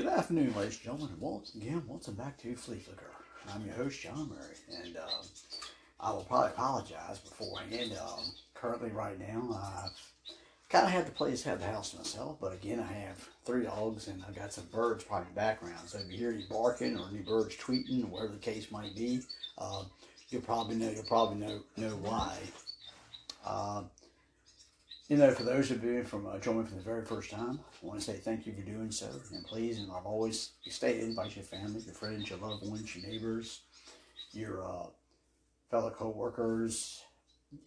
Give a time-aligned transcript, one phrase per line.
[0.00, 1.14] Good afternoon, ladies and gentlemen.
[1.20, 3.10] Once again, welcome back to Flea Flicker.
[3.52, 5.26] I'm your host, John Omary, and um,
[6.00, 7.92] I will probably apologize beforehand.
[8.00, 8.24] Um,
[8.54, 10.34] currently, right now, I've
[10.70, 14.08] kind of had the place, have the house myself, but again, I have three dogs
[14.08, 15.86] and I've got some birds probably in the background.
[15.86, 18.96] So if you hear any barking or any birds tweeting, or whatever the case might
[18.96, 19.20] be,
[19.58, 19.84] uh,
[20.30, 20.90] you'll probably know.
[20.90, 22.38] You'll probably know know why.
[23.44, 23.82] Uh,
[25.10, 27.86] you know, for those of you from uh, joining for the very first time, I
[27.86, 29.08] want to say thank you for doing so.
[29.34, 33.10] And please, and I've always stated, invite your family, your friends, your loved ones, your
[33.10, 33.62] neighbors,
[34.32, 34.86] your uh,
[35.68, 37.02] fellow co-workers,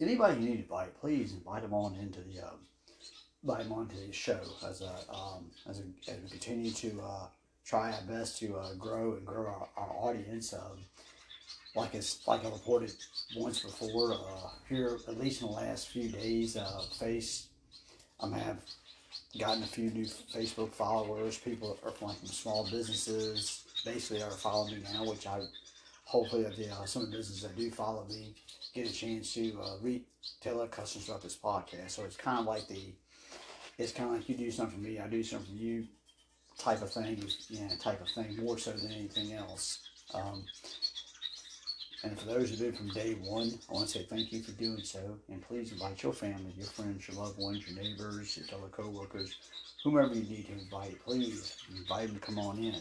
[0.00, 0.98] anybody you need to invite.
[0.98, 2.54] Please invite them on into the uh,
[3.42, 7.26] invite them onto the show as a um, as, a, as we continue to uh,
[7.62, 10.54] try our best to uh, grow and grow our, our audience.
[10.54, 10.78] Um,
[11.74, 12.92] like it's like I reported
[13.36, 17.48] once before, uh, here at least in the last few days, uh, face
[18.20, 18.58] I have
[19.38, 21.38] gotten a few new Facebook followers.
[21.38, 25.40] People are from, from small businesses basically are following me now, which I
[26.04, 28.34] hopefully the, uh, some of the businesses that do follow me
[28.74, 30.04] get a chance to uh, read
[30.40, 31.90] tell their customers about this podcast.
[31.90, 32.92] So it's kind of like the
[33.78, 35.86] it's kind of like you do something for me, I do something for you
[36.58, 39.80] type of thing, yeah, type of thing more so than anything else.
[40.12, 40.44] Um,
[42.04, 44.52] and for those who've been from day one, I want to say thank you for
[44.52, 45.00] doing so.
[45.30, 49.34] And please invite your family, your friends, your loved ones, your neighbors, your fellow co-workers,
[49.82, 51.02] whomever you need to invite.
[51.04, 52.76] Please invite them to come on in.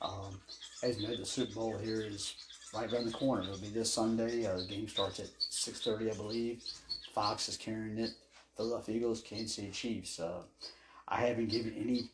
[0.00, 0.40] Um,
[0.82, 2.34] as you know, the Super Bowl here is
[2.72, 3.42] right around the corner.
[3.42, 4.46] It'll be this Sunday.
[4.46, 6.62] Uh, the game starts at 6.30, I believe.
[7.14, 8.10] Fox is carrying it.
[8.56, 10.20] Philadelphia Eagles, Kansas City Chiefs.
[10.20, 10.42] Uh,
[11.08, 12.10] I haven't given any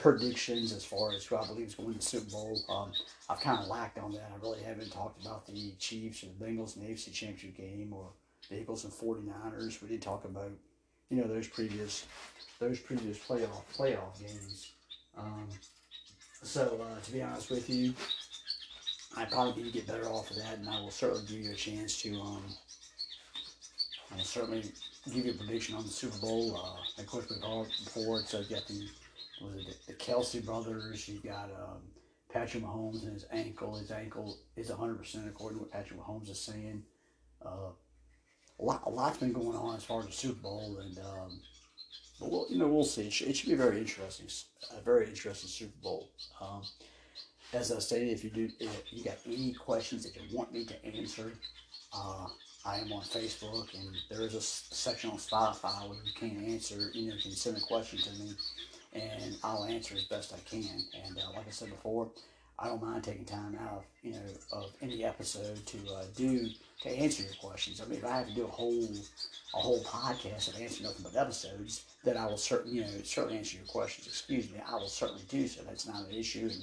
[0.00, 2.60] predictions as far as who I believe is going to the Super Bowl.
[2.68, 2.92] Um,
[3.28, 4.30] I've kind of lacked on that.
[4.34, 7.92] I really haven't talked about the Chiefs or the Bengals in the AFC Championship game
[7.92, 8.06] or
[8.48, 9.82] the Eagles and 49ers.
[9.82, 10.50] We did talk about,
[11.10, 12.06] you know, those previous
[12.58, 14.72] those previous playoff playoff games.
[15.16, 15.48] Um,
[16.42, 17.94] so uh, to be honest with you,
[19.16, 21.52] I probably need to get better off of that, and I will certainly give you
[21.52, 22.14] a chance to.
[22.20, 22.42] Um,
[24.12, 24.64] I'll certainly
[25.06, 26.56] give you a prediction on the Super Bowl.
[26.56, 28.88] Uh, of course, we've all before, so you got the
[29.40, 31.08] was it the Kelce brothers.
[31.08, 31.82] You got um,
[32.32, 33.76] Patrick Mahomes and his ankle.
[33.76, 36.82] His ankle is 100% according to what Patrick Mahomes is saying.
[37.44, 37.70] Uh,
[38.58, 41.40] a lot, a lot's been going on as far as the Super Bowl, and um,
[42.20, 43.06] but we'll, you know, we'll see.
[43.06, 44.26] It should, it should be very interesting,
[44.76, 46.10] a very interesting Super Bowl.
[46.40, 46.62] Um,
[47.54, 50.66] as I stated, if you do, if you got any questions that you want me
[50.66, 51.32] to answer,
[51.92, 52.26] uh,
[52.64, 56.90] I am on Facebook, and there is a section on Spotify where you can answer.
[56.92, 58.34] You know, you can send a question to me
[58.92, 60.84] and I'll answer as best I can.
[61.04, 62.10] And uh, like I said before,
[62.58, 66.50] I don't mind taking time out of you know of any episode to uh, do
[66.82, 67.80] to answer your questions.
[67.80, 68.88] I mean, if I have to do a whole
[69.54, 73.38] a whole podcast of answering nothing but episodes, then I will certainly you know certainly
[73.38, 74.06] answer your questions.
[74.06, 75.62] Excuse me, I will certainly do so.
[75.62, 76.62] That's not an issue, and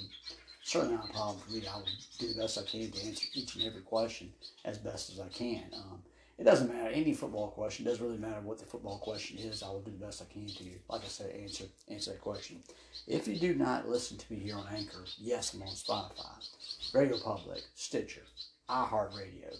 [0.62, 1.62] certainly not a problem for me.
[1.66, 1.86] I will
[2.18, 4.32] do the best I can to answer each and every question
[4.64, 5.64] as best as I can.
[5.74, 6.00] Um,
[6.38, 7.84] it doesn't matter any football question.
[7.84, 9.62] Doesn't really matter what the football question is.
[9.62, 10.78] I will do the best I can to, you.
[10.88, 12.62] like I said, answer answer that question.
[13.08, 17.18] If you do not listen to me here on Anchor, yes, I'm on Spotify, Radio
[17.18, 18.22] Public, Stitcher,
[18.70, 19.56] iHeartRadio,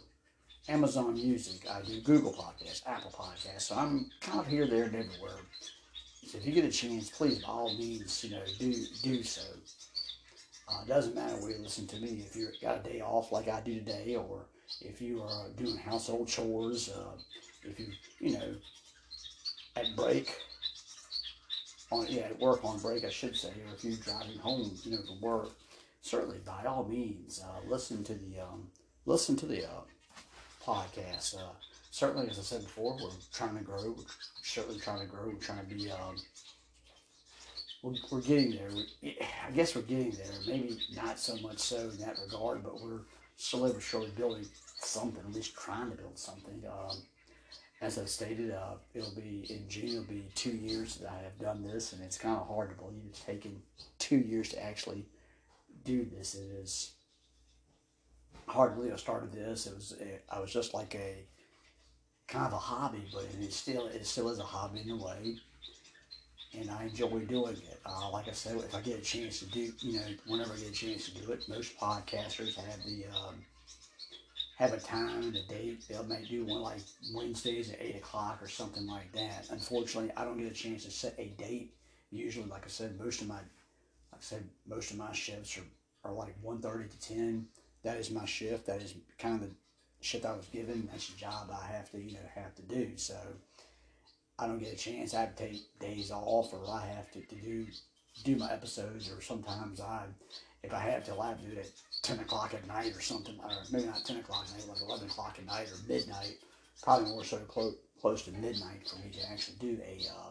[0.68, 1.68] Amazon Music.
[1.68, 3.62] I do Google Podcasts, Apple Podcasts.
[3.62, 5.40] So I'm kind of here, there, and everywhere.
[6.26, 8.72] So if you get a chance, please, by all means, you know, do
[9.02, 9.42] do so.
[10.68, 12.22] Uh, it doesn't matter where you listen to me.
[12.24, 14.44] If you've got a day off like I do today, or
[14.80, 17.12] if you are doing household chores, uh,
[17.64, 17.86] if you,
[18.20, 18.54] you know,
[19.76, 20.34] at break,
[21.90, 24.92] on yeah, at work on break, I should say, or if you're driving home, you
[24.92, 25.50] know, to work,
[26.02, 28.70] certainly by all means, uh, listen to the um,
[29.06, 29.80] listen to the uh,
[30.64, 31.36] podcast.
[31.36, 31.52] Uh,
[31.90, 33.94] certainly, as I said before, we're trying to grow.
[33.96, 34.04] We're
[34.42, 35.26] certainly trying to grow.
[35.26, 35.90] We're trying to be.
[35.90, 36.16] Um,
[37.82, 38.70] we're, getting there.
[39.46, 40.26] I guess we're getting there.
[40.48, 43.00] Maybe not so much so in that regard, but we're
[43.52, 44.46] but surely building
[44.80, 46.62] something, at least trying to build something.
[46.68, 46.96] Um,
[47.80, 49.88] as I stated, uh, it'll be in June.
[49.88, 52.76] It'll be two years that I have done this, and it's kind of hard to
[52.76, 53.62] believe it's taken
[53.98, 55.06] two years to actually
[55.84, 56.34] do this.
[56.34, 56.92] It is
[58.46, 59.66] hard to believe I started this.
[59.66, 61.24] It was it, I was just like a
[62.26, 65.36] kind of a hobby, but it still it still is a hobby in a way,
[66.56, 67.80] and I enjoy doing it.
[67.84, 70.56] Uh, like I said, if I get a chance to do, you know, whenever I
[70.56, 73.36] get a chance to do it, most podcasters have the um,
[74.56, 75.84] have a time and a date.
[75.88, 76.80] They'll may do one like
[77.14, 79.46] Wednesdays at eight o'clock or something like that.
[79.50, 81.74] Unfortunately, I don't get a chance to set a date.
[82.10, 83.44] Usually, like I said, most of my, like
[84.14, 87.46] I said, most of my shifts are, are like one thirty to ten.
[87.84, 88.66] That is my shift.
[88.66, 89.54] That is kind of the
[90.00, 90.88] shift I was given.
[90.90, 92.92] That's the job I have to, you know, have to do.
[92.96, 93.14] So
[94.38, 95.14] I don't get a chance.
[95.14, 97.66] I have to take days off, or I have to, to do
[98.24, 100.04] do my episodes, or sometimes I,
[100.62, 101.70] if I have to, I have to do it at
[102.02, 105.08] ten o'clock at night or something, or maybe not ten o'clock at night, like eleven
[105.08, 106.36] o'clock at night or midnight.
[106.82, 110.30] Probably more so close close to midnight for me to actually do a, uh,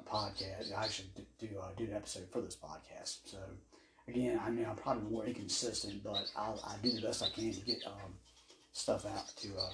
[0.00, 0.76] a podcast.
[0.76, 3.18] I should do do, uh, do an episode for this podcast.
[3.26, 3.38] So
[4.08, 7.52] again, I mean I'm probably more inconsistent, but I'll, I do the best I can
[7.52, 8.14] to get um,
[8.72, 9.70] stuff out to uh,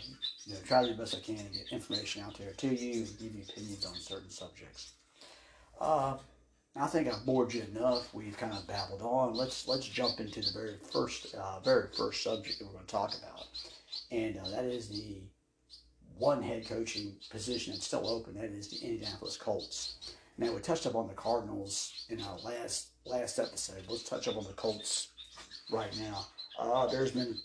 [0.46, 2.68] you know try to do the best I can to get information out there to
[2.68, 4.92] you and give you opinions on certain subjects.
[5.80, 6.16] Uh,
[6.78, 8.12] I think I've bored you enough.
[8.12, 9.34] We've kind of babbled on.
[9.34, 12.92] Let's let's jump into the very first uh, very first subject that we're going to
[12.92, 13.46] talk about,
[14.10, 15.22] and uh, that is the
[16.18, 18.34] one head coaching position that's still open.
[18.34, 20.14] That is the Indianapolis Colts.
[20.38, 23.84] Now we touched up on the Cardinals in our last last episode.
[23.88, 25.08] Let's touch up on the Colts
[25.70, 26.26] right now.
[26.58, 27.36] Uh, there's been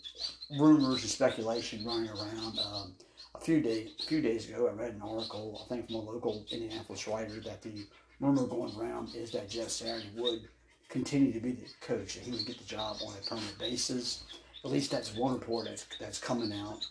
[0.58, 2.58] rumors and speculation running around.
[2.58, 2.94] Um,
[3.34, 6.00] a few days a few days ago, I read an article, I think from a
[6.00, 7.86] local Indianapolis writer, that the
[8.20, 10.48] rumor going around is that Jeff Saturday would
[10.88, 14.24] continue to be the coach, that he would get the job on a permanent basis.
[14.64, 16.86] At least that's one report that's that's coming out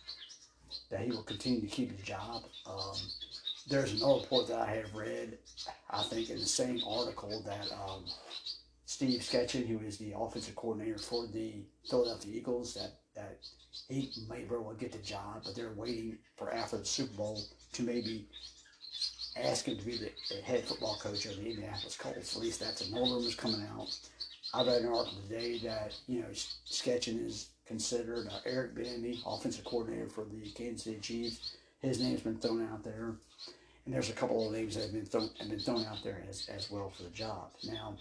[0.90, 2.44] that he will continue to keep his job.
[2.66, 2.96] Um,
[3.70, 5.38] there's another report that I have read,
[5.90, 8.06] I think in the same article that um,
[8.92, 13.38] Steve Sketchin, who is the offensive coordinator for the Philadelphia Eagles, that, that
[13.88, 17.42] he may very well get the job, but they're waiting for after the Super Bowl
[17.72, 18.28] to maybe
[19.38, 22.36] ask him to be the, the head football coach of the Indianapolis Colts.
[22.36, 23.98] At least that's a no rumors coming out.
[24.54, 26.28] I read an article today that you know
[26.66, 31.56] Sketchin is considered uh, Eric Bieniemy, offensive coordinator for the Kansas City Chiefs.
[31.82, 33.14] His name's been thrown out there,
[33.86, 36.22] and there's a couple of names that have been thrown have been thrown out there
[36.28, 37.52] as, as well for the job.
[37.64, 37.96] Now,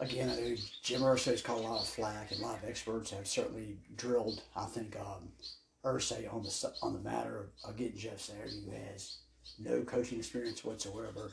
[0.00, 3.26] again, know Jim Irsay's caught a lot of flack, and a lot of experts have
[3.26, 4.42] certainly drilled.
[4.54, 5.28] I think um,
[5.84, 9.18] Irsay on the on the matter of, getting Jeff Saturday, who has
[9.58, 11.30] no coaching experience whatsoever.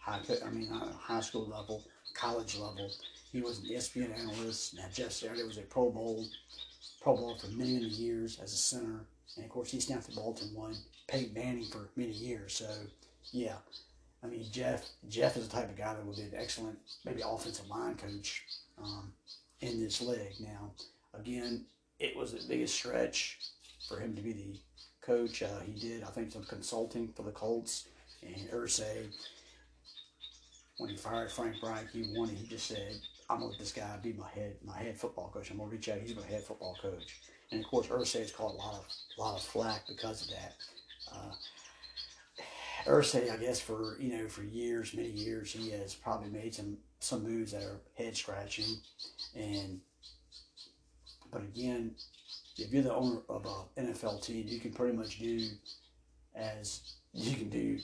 [0.00, 2.90] High, I mean, uh, high school level, college level.
[3.30, 4.74] He was an ESPN analyst.
[4.74, 6.26] Now Jeff Saturday was a Pro Bowl,
[7.00, 9.06] Pro Bowl for many many years as a center,
[9.36, 10.76] and of course he snapped the ball and won
[11.06, 12.54] Peyton Manning for many years.
[12.54, 12.68] So
[13.30, 13.56] yeah,
[14.22, 17.22] I mean Jeff Jeff is the type of guy that would be an excellent maybe
[17.24, 18.44] offensive line coach
[18.82, 19.12] um,
[19.60, 20.40] in this league.
[20.40, 20.70] Now
[21.18, 21.64] again,
[21.98, 23.38] it was the biggest stretch
[23.88, 24.58] for him to be the
[25.00, 25.42] coach.
[25.42, 27.88] Uh, he did I think some consulting for the Colts
[28.22, 29.08] and Irsay
[30.78, 32.36] when he fired Frank Reich, he wanted.
[32.36, 35.50] He just said, "I'm gonna let this guy be my head, my head football coach.
[35.50, 36.00] I'm gonna reach out.
[36.00, 37.20] He's my head football coach."
[37.50, 38.86] And of course, Irsay has caught a lot of
[39.16, 40.54] a lot of flack because of that.
[41.12, 41.32] Uh,
[42.86, 46.78] Irsay, I guess, for you know, for years, many years, he has probably made some
[47.00, 48.76] some moves that are head scratching,
[49.34, 49.80] and
[51.30, 51.92] but again,
[52.58, 53.46] if you're the owner of
[53.76, 55.48] an NFL team, you can pretty much do
[56.34, 57.78] as you can do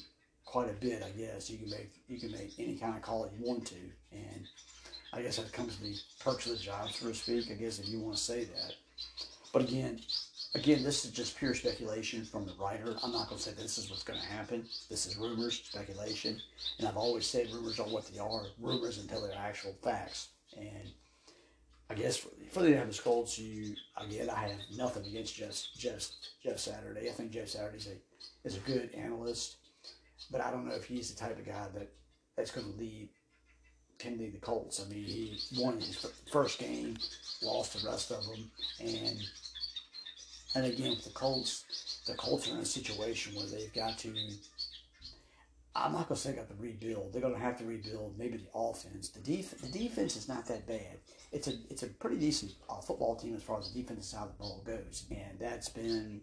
[0.44, 1.50] quite a bit, I guess.
[1.50, 3.76] You can make you can make any kind of call that you want to,
[4.12, 4.46] and
[5.12, 7.50] I guess that comes to the perks of the job, so to speak.
[7.50, 8.74] I guess if you want to say that,
[9.52, 10.00] but again,
[10.54, 12.94] again, this is just pure speculation from the writer.
[13.02, 14.64] I'm not going to say this is what's going to happen.
[14.88, 16.40] This is rumors, speculation,
[16.78, 20.28] and I've always said rumors are what they are, rumors until they're actual facts.
[20.56, 20.92] And
[21.90, 26.08] I guess for, for the Indianapolis Colts, you again, I have nothing against Jeff Jeff
[26.42, 27.08] Jeff Saturday.
[27.08, 29.58] I think Jeff Saturday's a is a good analyst
[30.30, 31.92] but I don't know if he's the type of guy that
[32.36, 33.08] that's going to lead
[33.98, 34.80] can lead the Colts.
[34.84, 36.96] I mean, he won his first game,
[37.42, 39.18] lost the rest of them, and
[40.54, 44.14] and again the Colts, the Colts are in a situation where they've got to.
[45.76, 47.12] I'm not to say got to rebuild.
[47.12, 49.10] They're to have to rebuild maybe the offense.
[49.10, 50.98] The def- the defense is not that bad.
[51.30, 54.22] It's a it's a pretty decent uh, football team as far as the defensive side
[54.22, 56.22] of the ball goes, and that's been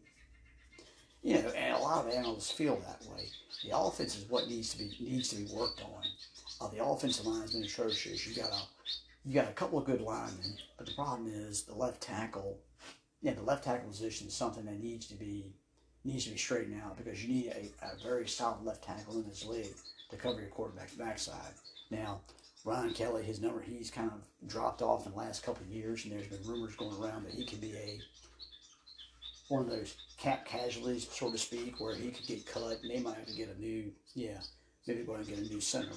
[1.25, 3.23] you know, and a lot of analysts feel that way.
[3.63, 6.03] The offense is what needs to be needs to be worked on.
[6.61, 8.27] Uh, the offensive line has been atrocious.
[8.27, 8.61] You got a
[9.25, 12.59] you got a couple of good linemen, but the problem is the left tackle.
[13.25, 15.51] Yeah, the left tackle position is something that needs to be
[16.03, 19.27] needs to be straightened out because you need a, a very solid left tackle in
[19.27, 19.73] this league
[20.11, 21.53] to cover your quarterback's backside.
[21.89, 22.21] Now,
[22.65, 26.05] Ryan Kelly, his number, he's kind of dropped off in the last couple of years,
[26.05, 27.99] and there's been rumors going around that he could be a
[29.47, 32.99] one of those cap casualties, so to speak, where he could get cut and they
[32.99, 34.37] might have to get a new, yeah,
[34.85, 35.93] maybe go and get a new center.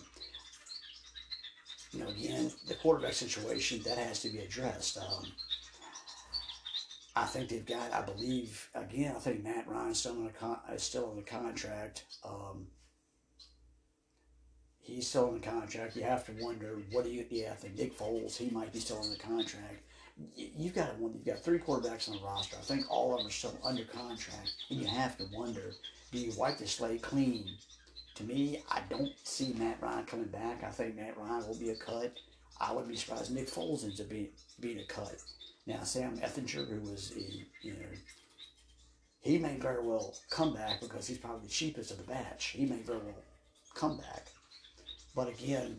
[1.93, 4.97] You know, again, the quarterback situation, that has to be addressed.
[4.97, 5.27] Um,
[7.23, 10.61] I think they've got, I believe, again, I think Matt Ryan's still on a con-
[10.73, 12.05] is still on the contract.
[12.25, 12.69] Um,
[14.79, 15.97] he's still on the contract.
[15.97, 18.81] You have to wonder, what do you, yeah, I think Nick Foles, he might be
[18.81, 19.83] still on the contract
[20.35, 21.13] you've got one.
[21.15, 22.57] You've got three quarterbacks on the roster.
[22.59, 25.75] I think all of them are still under contract, and you have to wonder:
[26.11, 27.47] Do you wipe the slate clean
[28.19, 30.65] to me, I don't see Matt Ryan coming back.
[30.65, 32.13] I think Matt Ryan will be a cut.
[32.61, 35.23] I would be surprised Nick Foles ends up being, being a cut.
[35.69, 37.21] Now, Sam Ehlinger, who was, a,
[37.61, 37.93] you know,
[39.21, 42.47] he may very well come back because he's probably the cheapest of the batch.
[42.57, 43.23] He may very well
[43.75, 44.29] come back.
[45.15, 45.79] But again,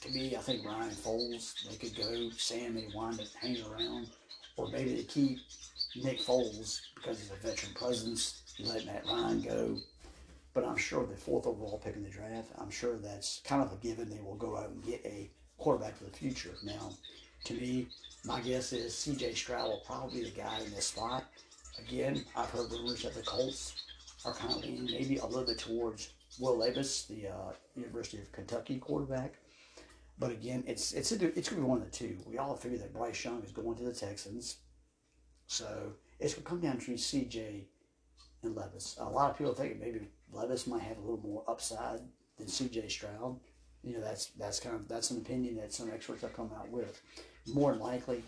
[0.00, 2.30] to me, I think Ryan Foles, they could go.
[2.30, 4.08] Sam may wind up hanging around.
[4.56, 5.40] Or maybe they keep
[5.94, 8.40] Nick Foles because he's a veteran presence.
[8.58, 9.76] Let Matt Ryan go.
[10.54, 13.70] But I'm sure the fourth overall pick in the draft, I'm sure that's kind of
[13.72, 14.08] a given.
[14.08, 15.28] They will go out and get a
[15.58, 16.54] quarterback for the future.
[16.64, 16.92] Now,
[17.44, 17.88] to me,
[18.24, 21.24] my guess is CJ Stroud will probably be the guy in this spot.
[21.78, 23.84] Again, I've heard rumors that the Colts
[24.24, 26.10] are kind of leaning maybe a little bit towards
[26.40, 29.34] Will Levis, the uh, University of Kentucky quarterback.
[30.18, 32.16] But again, it's it's a, it's going to be one of the two.
[32.24, 34.58] We all figure that Bryce Young is going to the Texans,
[35.46, 37.64] so it's going to come down to CJ
[38.42, 38.96] and Levis.
[39.00, 42.00] A lot of people think maybe Levis might have a little more upside
[42.38, 43.38] than CJ Stroud.
[43.82, 46.70] You know, that's that's kind of that's an opinion that some experts have come out
[46.70, 47.02] with.
[47.46, 48.22] More than likely,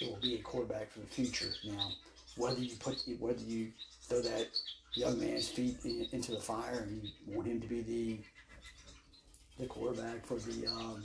[0.00, 1.52] it will be a quarterback for the future.
[1.64, 1.90] Now,
[2.36, 4.48] whether you put whether you throw that
[4.94, 8.18] young man's feet in, into the fire and you want him to be the
[9.58, 11.02] the quarterback for the um,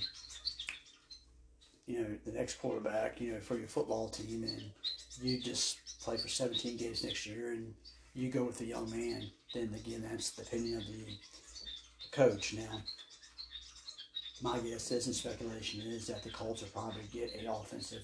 [1.87, 4.63] you know the next quarterback you know for your football team and
[5.21, 7.73] you just play for 17 games next year and
[8.13, 11.05] you go with the young man then again that's the opinion of the
[12.11, 12.81] coach now
[14.41, 18.03] my guess is and speculation is that the Colts will probably get an offensive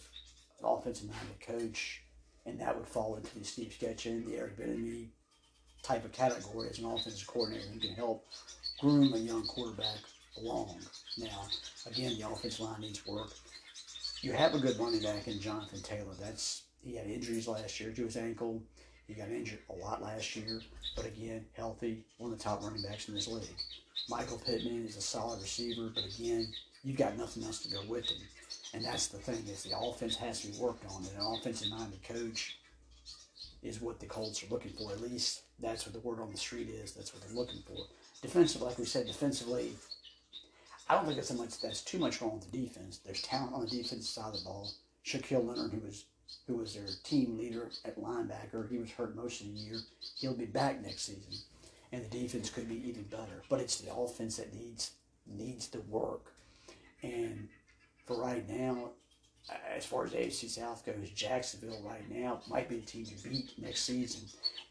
[0.63, 2.01] offensive minded coach
[2.45, 5.07] and that would fall into the Steve Sketchin, the Eric Bieniemy
[5.83, 8.25] type of category as an offensive coordinator who can help
[8.79, 9.99] groom a young quarterback
[10.37, 10.79] along.
[11.17, 11.47] Now,
[11.89, 13.31] again, the offensive line needs work.
[14.21, 16.13] You have a good running back in Jonathan Taylor.
[16.19, 18.61] That's he had injuries last year to his ankle.
[19.07, 20.61] He got injured a lot last year,
[20.95, 23.43] but again, healthy, one of the top running backs in this league.
[24.09, 26.47] Michael Pittman is a solid receiver, but again,
[26.83, 28.21] you've got nothing else to go with him.
[28.73, 32.03] And that's the thing is the offense has to be worked on, and an offensive-minded
[32.03, 32.57] coach
[33.63, 34.91] is what the Colts are looking for.
[34.91, 36.93] At least that's what the word on the street is.
[36.93, 37.87] That's what they're looking for.
[38.21, 39.71] Defensively, like we said, defensively,
[40.89, 42.99] I don't think that's so much that's too much wrong with the defense.
[43.05, 44.71] There's talent on the defensive side of the ball.
[45.05, 46.05] Shaquille Leonard, who was
[46.45, 49.79] who was their team leader at linebacker, he was hurt most of the year.
[50.17, 51.41] He'll be back next season,
[51.91, 53.43] and the defense could be even better.
[53.49, 54.91] But it's the offense that needs
[55.25, 56.33] needs to work.
[57.03, 57.47] And
[58.05, 58.91] for right now,
[59.75, 63.51] as far as AFC South goes, Jacksonville right now might be the team to beat
[63.57, 64.27] next season.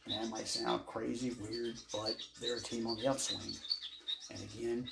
[0.07, 3.57] And that might sound crazy, weird, but they're a team on the upswing.
[4.31, 4.89] And again,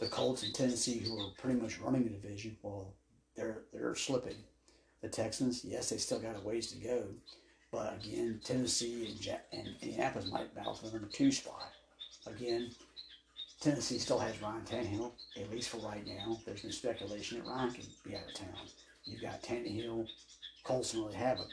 [0.00, 2.94] the Colts and Tennessee, who are pretty much running the division, well,
[3.36, 4.36] they're they're slipping.
[5.02, 7.04] The Texans, yes, they still got a ways to go,
[7.70, 11.72] but again, Tennessee and, ja- and Indianapolis might battle for the number two spot.
[12.26, 12.70] Again,
[13.60, 16.38] Tennessee still has Ryan Tannehill, at least for right now.
[16.44, 18.66] There's been speculation that Ryan can be out of town.
[19.04, 20.06] You've got Tannehill,
[20.64, 21.46] Colson really have it.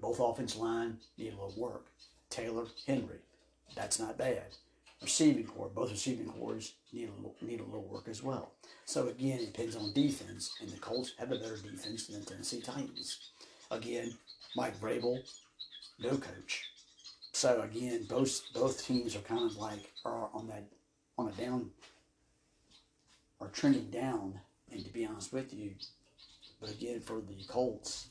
[0.00, 1.86] Both offensive line need a little work.
[2.28, 3.18] Taylor, Henry,
[3.74, 4.44] that's not bad
[5.02, 5.70] receiving core.
[5.74, 8.52] Both receiving cores need a little, need a little work as well.
[8.84, 12.26] So again, it depends on defense, and the Colts have a better defense than the
[12.26, 13.30] Tennessee Titans.
[13.70, 14.12] Again,
[14.56, 15.18] Mike Vrabel,
[15.98, 16.64] no coach.
[17.32, 20.66] So again, both both teams are kind of like are on that
[21.16, 21.70] on a down
[23.40, 24.40] are trending down.
[24.72, 25.72] And to be honest with you,
[26.60, 28.08] but again for the Colts,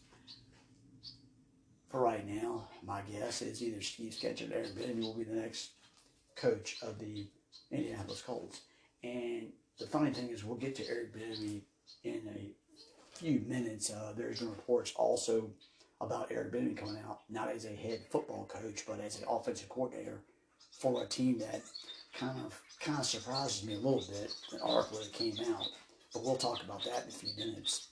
[1.90, 5.36] for right now, my guess is either Steve Sketchin or Aaron Bieniemy will be the
[5.36, 5.72] next
[6.36, 7.28] coach of the
[7.72, 8.62] Indianapolis Colts.
[9.04, 9.48] And
[9.80, 11.62] the funny thing is, we'll get to Eric Bieniemy
[12.04, 13.90] in a few minutes.
[13.90, 15.50] Uh, there's been reports also
[16.02, 19.70] about Eric Bieniemy coming out, not as a head football coach, but as an offensive
[19.70, 20.20] coordinator
[20.72, 21.62] for a team that
[22.18, 24.34] kind of kind of surprises me a little bit.
[24.54, 25.68] An article that came out,
[26.14, 27.88] but we'll talk about that in a few minutes.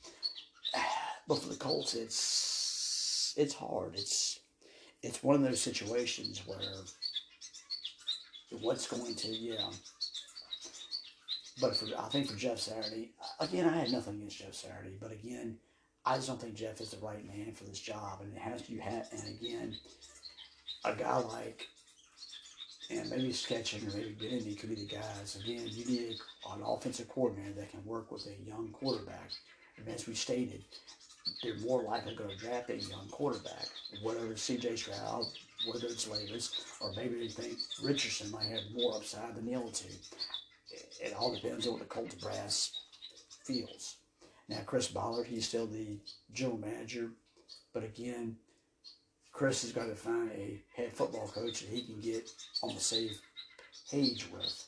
[1.27, 3.95] But for the Colts, it's it's hard.
[3.95, 4.39] It's
[5.03, 6.57] it's one of those situations where
[8.61, 9.69] what's going to, yeah.
[11.59, 13.09] But for, I think for Jeff Saturday,
[13.39, 15.57] again, I had nothing against Jeff Saturday, but again,
[16.07, 18.69] I just don't think Jeff is the right man for this job, and it has
[18.69, 19.75] you have, and again,
[20.85, 21.67] a guy like,
[22.89, 25.37] and maybe Sketchin or maybe Bieniemy could be the guys.
[25.43, 26.15] Again, you need
[26.49, 29.31] an offensive coordinator that can work with a young quarterback.
[29.77, 30.63] And as we stated,
[31.43, 33.67] they're more likely to draft a young quarterback,
[34.01, 34.77] whether it's C.J.
[34.77, 35.25] Stroud,
[35.69, 39.71] whether it's Levis, or maybe they think Richardson might have more upside than the other
[39.71, 39.93] two.
[41.01, 42.71] It, all depends on what the Colts brass
[43.43, 43.97] feels.
[44.49, 45.97] Now, Chris Ballard, he's still the
[46.33, 47.09] general manager,
[47.73, 48.37] but again,
[49.31, 52.31] Chris has got to find a head football coach that he can get
[52.63, 53.11] on the same
[53.91, 54.65] page with.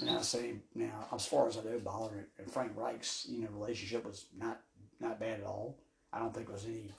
[0.00, 3.48] And I say now, as far as I know, Ballard and Frank Reich's you know
[3.50, 4.60] relationship was not
[5.00, 5.76] not bad at all.
[6.12, 6.90] I don't think it was any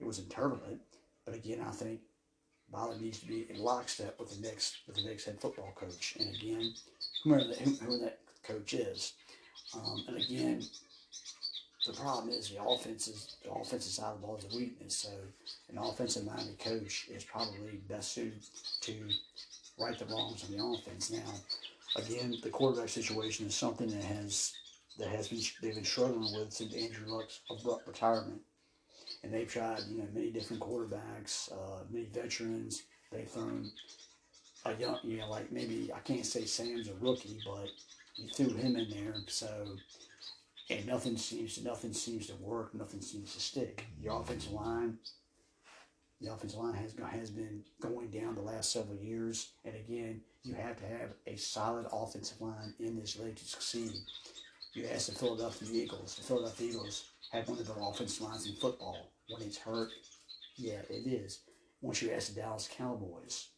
[0.00, 0.80] it was turbulent,
[1.24, 2.00] but again, I think
[2.72, 6.16] Ballard needs to be in lockstep with the next with the next head football coach.
[6.18, 6.74] And again,
[7.22, 9.12] whoever that, whoever that coach is,
[9.74, 10.62] um, and again,
[11.88, 14.94] the problem is the offense is the offensive side of the ball is a weakness.
[14.94, 15.10] So
[15.70, 18.42] an offensive minded coach is probably best suited
[18.82, 18.92] to
[19.78, 21.10] right the wrongs on the offense.
[21.10, 21.34] Now,
[21.96, 24.52] again, the quarterback situation is something that has
[24.98, 28.40] that has been they've been struggling with since Andrew Luck's abrupt retirement,
[29.22, 32.82] and they've tried you know many different quarterbacks, uh, many veterans.
[33.10, 33.70] They've thrown
[34.66, 37.68] a young, you know, like maybe I can't say Sam's a rookie, but
[38.16, 39.48] you threw him in there, so
[40.70, 43.86] and nothing seems to nothing seems to work, nothing seems to stick.
[44.00, 44.22] Your mm-hmm.
[44.22, 44.98] offensive line,
[46.20, 50.54] the offensive line has has been going down the last several years, and again, you
[50.54, 53.92] have to have a solid offensive line in this league to succeed.
[54.74, 56.16] You ask the Philadelphia Eagles.
[56.16, 59.12] The Philadelphia Eagles have one of the offensive lines in football.
[59.28, 59.90] When it's hurt,
[60.56, 61.40] yeah, it is.
[61.80, 63.48] Once you ask the Dallas Cowboys,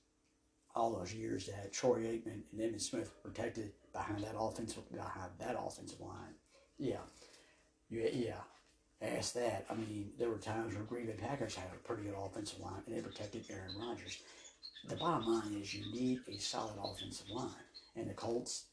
[0.74, 5.56] all those years that Troy Aikman and Emmitt Smith protected behind that offensive behind that
[5.58, 6.34] offensive line,
[6.80, 7.04] yeah,
[7.88, 8.40] you, yeah.
[9.02, 9.64] Ask that.
[9.70, 12.82] I mean, there were times where Green Bay Packers had a pretty good offensive line
[12.87, 14.18] and they protected Aaron Rodgers.
[14.88, 17.50] The bottom line is you need a solid offensive line,
[17.96, 18.64] and the Colts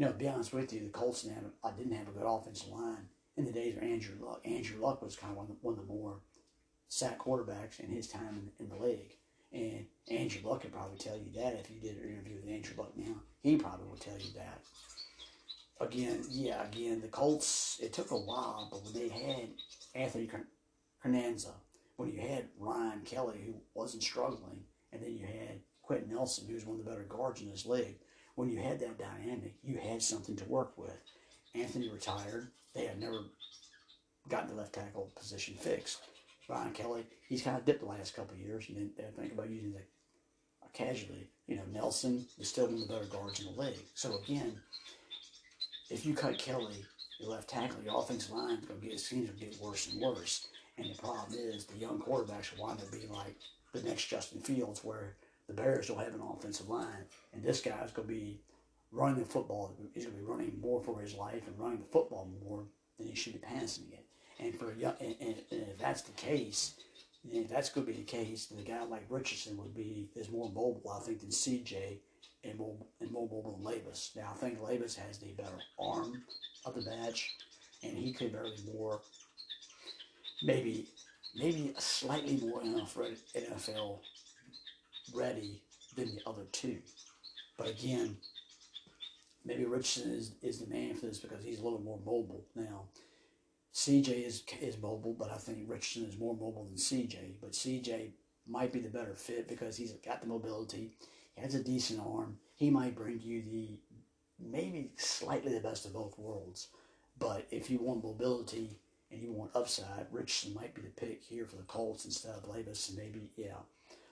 [0.00, 2.26] you know, to be honest with you, the Colts didn't I didn't have a good
[2.26, 3.06] offensive line
[3.36, 4.40] in the days of Andrew Luck.
[4.46, 6.20] Andrew Luck was kind of one of the, one of the more
[6.88, 9.16] sack quarterbacks in his time in, in the league.
[9.52, 12.76] And Andrew Luck could probably tell you that if you did an interview with Andrew
[12.78, 13.16] Luck now.
[13.42, 14.60] He probably would tell you that.
[15.80, 19.48] Again, yeah, again, the Colts, it took a while, but when they had
[19.94, 20.28] Anthony
[21.04, 21.54] Castonzo,
[21.96, 26.54] when you had Ryan Kelly, who wasn't struggling, and then you had Quenton Nelson, who
[26.54, 27.98] was one of the better guards in this league,
[28.34, 31.00] when you had that dynamic, you had something to work with.
[31.54, 32.48] Anthony retired.
[32.74, 33.24] They had never
[34.28, 36.00] gotten the left tackle position fixed.
[36.48, 38.68] Ryan Kelly, he's kind of dipped the last couple of years.
[38.68, 39.80] You didn't think about using the
[40.72, 41.28] casually.
[41.46, 43.78] You know, Nelson is still one of the better guards in the league.
[43.94, 44.60] So again,
[45.90, 46.84] if you cut Kelly,
[47.18, 50.00] your left tackle, your offensive line is going to get seems to get worse and
[50.00, 50.46] worse.
[50.78, 53.36] And the problem is the young quarterbacks will wind up being like
[53.72, 57.90] the next Justin Fields, where the Bears don't have an offensive line, and this guy's
[57.92, 58.40] going to be
[58.92, 59.74] running the football.
[59.92, 62.64] He's going to be running more for his life and running the football more
[62.98, 64.04] than he should be passing it.
[64.38, 66.74] And for young, and, and, and if that's the case,
[67.30, 70.30] if that's going to be the case, then a guy like Richardson would be is
[70.30, 71.98] more mobile, I think, than CJ
[72.44, 74.12] and mobile than Levis.
[74.16, 76.22] Now I think Levis has the better arm
[76.64, 77.34] of the batch,
[77.82, 79.00] and he could very more,
[80.42, 80.88] maybe
[81.36, 83.98] maybe slightly more NFL
[85.14, 85.62] ready
[85.96, 86.78] than the other two.
[87.56, 88.16] But again,
[89.44, 92.84] maybe Richardson is, is the man for this because he's a little more mobile now.
[93.74, 97.34] CJ is is mobile, but I think Richardson is more mobile than CJ.
[97.40, 98.10] But CJ
[98.46, 100.90] might be the better fit because he's got the mobility.
[101.34, 102.38] He has a decent arm.
[102.54, 103.78] He might bring you the
[104.38, 106.68] maybe slightly the best of both worlds.
[107.18, 108.78] But if you want mobility
[109.10, 112.48] and you want upside, Richardson might be the pick here for the Colts instead of
[112.48, 113.58] Levis, and maybe yeah.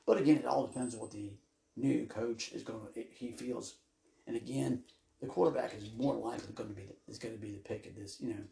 [0.07, 1.33] But again, it all depends on what the
[1.77, 3.75] new coach is going to he feels.
[4.27, 4.83] And again,
[5.21, 7.87] the quarterback is more likely going to be the, is going to be the pick
[7.87, 8.45] of this, you know,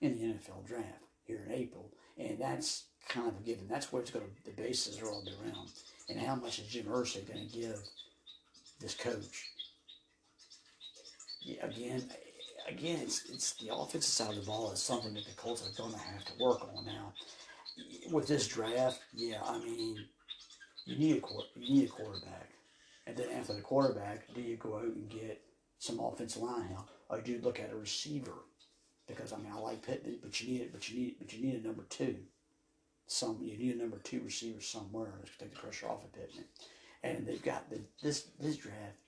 [0.00, 3.68] in the NFL draft here in April, and that's kind of a given.
[3.68, 5.68] That's where it's going to the bases are all around,
[6.08, 7.78] and how much is Jim Irsay going to give
[8.80, 9.50] this coach?
[11.42, 12.10] Yeah, again,
[12.68, 15.82] again, it's it's the offensive side of the ball is something that the Colts are
[15.82, 17.12] going to have to work on now.
[18.10, 20.06] With this draft, yeah, I mean,
[20.86, 22.50] you need a you need a quarterback,
[23.06, 25.40] and then after the quarterback, do you go out and get
[25.78, 28.32] some offensive line help, or do you look at a receiver?
[29.06, 31.32] Because I mean, I like Pittman, but you need it, but you need, it, but
[31.32, 32.16] you need a number two.
[33.06, 36.44] Some you need a number two receiver somewhere to take the pressure off of Pittman,
[37.02, 38.98] and they've got the, this this draft.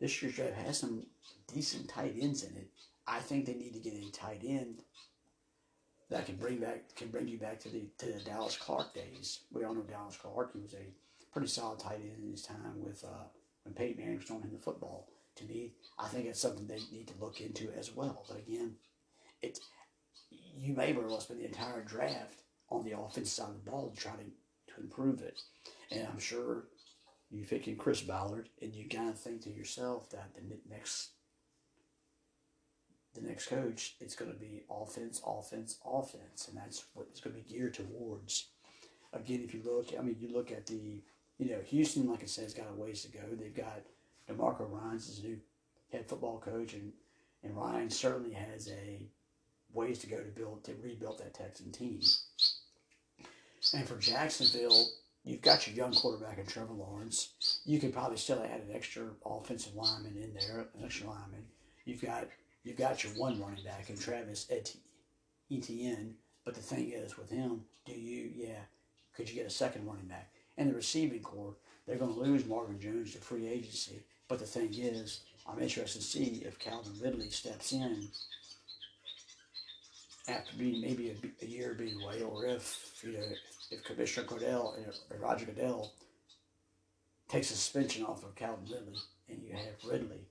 [0.00, 1.06] This year's draft has some
[1.52, 2.68] decent tight ends in it.
[3.06, 4.82] I think they need to get a tight end
[6.10, 9.40] that can bring back can bring you back to the to the Dallas Clark days.
[9.52, 10.52] We all know Dallas Clark.
[10.52, 10.86] He was a
[11.32, 13.24] pretty solid tight end in his time with uh,
[13.62, 15.08] when Peyton Manning was throwing him the football.
[15.36, 18.24] To me, I think it's something they need to look into as well.
[18.28, 18.76] But again,
[19.42, 19.58] it
[20.30, 23.90] you may very well spend the entire draft on the offensive side of the ball
[23.90, 25.40] to try to, to improve it.
[25.90, 26.64] And I'm sure
[27.30, 31.10] you thinking Chris Ballard, and you of think to yourself that the next
[33.14, 37.34] the next coach, it's going to be offense, offense, offense, and that's what it's going
[37.34, 38.48] to be geared towards.
[39.12, 41.02] Again, if you look, I mean, you look at the,
[41.38, 43.20] you know, Houston, like I said, has got a ways to go.
[43.32, 43.80] They've got
[44.28, 45.38] DeMarco Ryans is a new
[45.90, 46.92] head football coach, and,
[47.42, 49.08] and Ryan certainly has a
[49.72, 52.00] ways to go to build to rebuild that Texan team.
[53.74, 54.88] And for Jacksonville,
[55.24, 57.60] you've got your young quarterback in Trevor Lawrence.
[57.64, 61.44] You could probably still add an extra offensive lineman in there, an extra lineman.
[61.84, 62.28] You've got
[62.62, 64.46] you've got your one running back in Travis
[65.50, 66.14] Etienne.
[66.44, 68.60] But the thing is, with him, do you yeah?
[69.16, 70.30] Could you get a second running back?
[70.58, 74.02] And the receiving core, they're going to lose Marvin Jones to free agency.
[74.28, 78.08] But the thing is, I'm interested to see if Calvin Ridley steps in
[80.28, 83.24] after being maybe a, a year being away, or if you know
[83.70, 84.76] if Commissioner Goodell
[85.10, 85.92] or Roger Goodell
[87.28, 88.98] takes a suspension off of Calvin Ridley
[89.28, 90.26] and you have Ridley,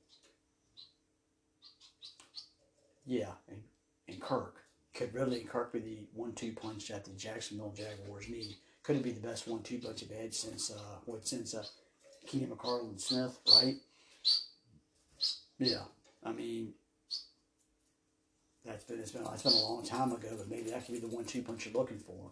[3.05, 3.61] yeah, and,
[4.07, 4.55] and Kirk.
[4.93, 8.55] Could Ridley and Kirk be the one-two punch that the Jacksonville Jaguars need?
[8.83, 11.63] Could it be the best one-two punch they've had since uh, what since uh,
[12.25, 13.75] Keenan McCardell Smith, right?
[15.57, 15.83] Yeah,
[16.23, 16.73] I mean
[18.65, 20.99] that's been it's been it's been a long time ago, but maybe that could be
[20.99, 22.31] the one-two punch you're looking for.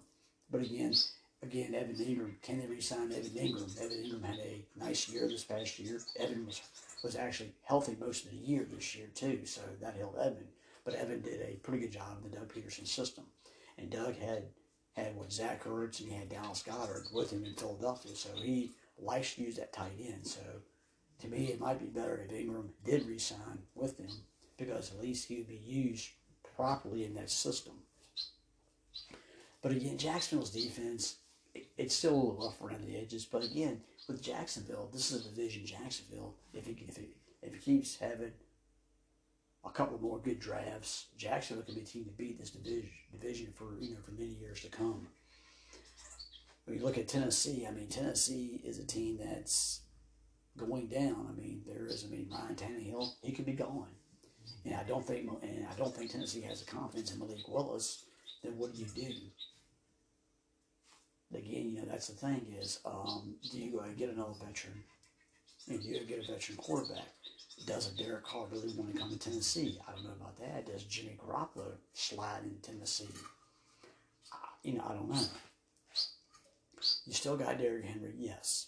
[0.54, 0.94] But again,
[1.42, 3.82] again, Evan Engram, can they re-sign Evan Engram?
[3.82, 6.00] Evan Engram had a nice year this past year.
[6.20, 6.62] Evan was
[7.04, 10.48] was actually healthy most of the year this year too, so that helped Evan.
[10.86, 13.24] But Evan did a pretty good job in the Doug Pederson system,
[13.80, 14.44] and Doug had
[14.96, 18.74] had what Zach Ertz and he had Dallas Goedert with him in Philadelphia, so he
[19.00, 20.28] likes to use that tight end.
[20.28, 20.42] So
[21.22, 24.22] to me, it might be better if Engram did re-sign with them
[24.56, 26.10] because at least he would be used
[26.56, 27.74] properly in that system.
[29.64, 31.16] But again, Jacksonville's defense,
[31.56, 33.26] it, it's still a little rough around the edges.
[33.26, 36.36] But again, with Jacksonville, this is a division Jacksonville.
[36.54, 37.08] If he, if he,
[37.42, 38.34] if he keeps having
[39.66, 43.54] a couple more good drafts, Jacksonville can be a team to beat this division division
[43.56, 45.08] for you know for many years to come.
[46.66, 49.82] When you look at Tennessee, I mean Tennessee is a team that's
[50.58, 51.28] going down.
[51.30, 52.04] I mean there is.
[52.06, 53.88] I mean Ryan Tannehill, he could be gone.
[54.66, 58.04] And I don't think and I don't think Tennessee has the confidence in Malik Willis.
[58.44, 59.14] Then what do you do?
[61.36, 64.84] Again, you know that's the thing is, um, do you and get another veteran?
[65.70, 67.08] And do you get a veteran quarterback?
[67.66, 69.80] Does a Derek Carr really want to come to Tennessee?
[69.88, 70.66] I don't know about that.
[70.66, 73.08] Does Jimmy Garoppolo slide in Tennessee?
[74.32, 75.22] Uh, you know, I don't know.
[77.06, 78.68] You still got Derrick Henry, yes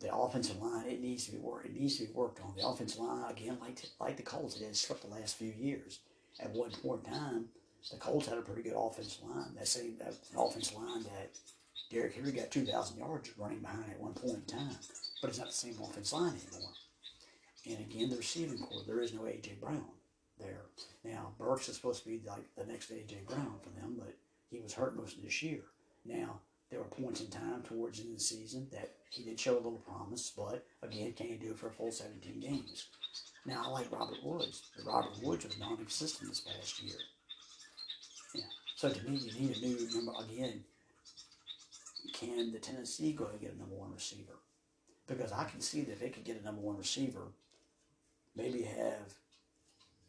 [0.00, 1.66] the offensive line, it needs to be worked.
[1.66, 2.54] It needs to be worked on.
[2.56, 6.00] The offensive line, again, like like the Colts, it has slipped the last few years.
[6.38, 7.44] At one point in time,
[7.90, 9.54] the Colts had a pretty good offensive line.
[9.56, 11.30] That same that offensive line that
[11.90, 14.76] Derrick Henry got two thousand yards running behind at one point in time,
[15.20, 16.72] but it's not the same offense line anymore.
[17.68, 19.84] And again, the receiving core, there is no AJ Brown
[20.38, 20.62] there.
[21.04, 24.14] Now Burks is supposed to be like the next AJ Brown for them, but
[24.50, 25.62] he was hurt most of this year.
[26.04, 29.38] Now there were points in time towards the end of the season that he did
[29.38, 32.88] show a little promise, but again, can not do it for a full 17 games?
[33.46, 36.96] Now, I like Robert Woods, but Robert Woods was non existent this past year.
[38.34, 38.42] Yeah.
[38.74, 40.64] So to me, you need a new number again.
[42.12, 44.38] Can the Tennessee go and get a number one receiver?
[45.06, 47.28] Because I can see that they could get a number one receiver,
[48.34, 49.14] maybe have,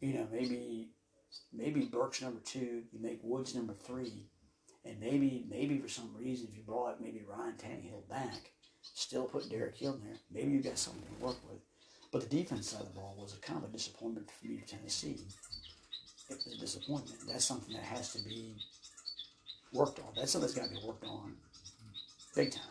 [0.00, 0.88] you know, maybe
[1.52, 4.26] maybe Burks number two, you make Woods number three,
[4.84, 8.50] and maybe, maybe for some reason, if you brought maybe Ryan Tannehill back,
[8.82, 11.60] still put Derek Hill in there, maybe you got something to work with.
[12.10, 14.56] But the defense side of the ball was a kind of a disappointment for me
[14.56, 15.18] to Tennessee.
[16.30, 17.18] It was a disappointment.
[17.28, 18.56] That's something that has to be
[19.72, 20.06] worked on.
[20.16, 21.34] That's something that's got to be worked on
[22.34, 22.62] big time.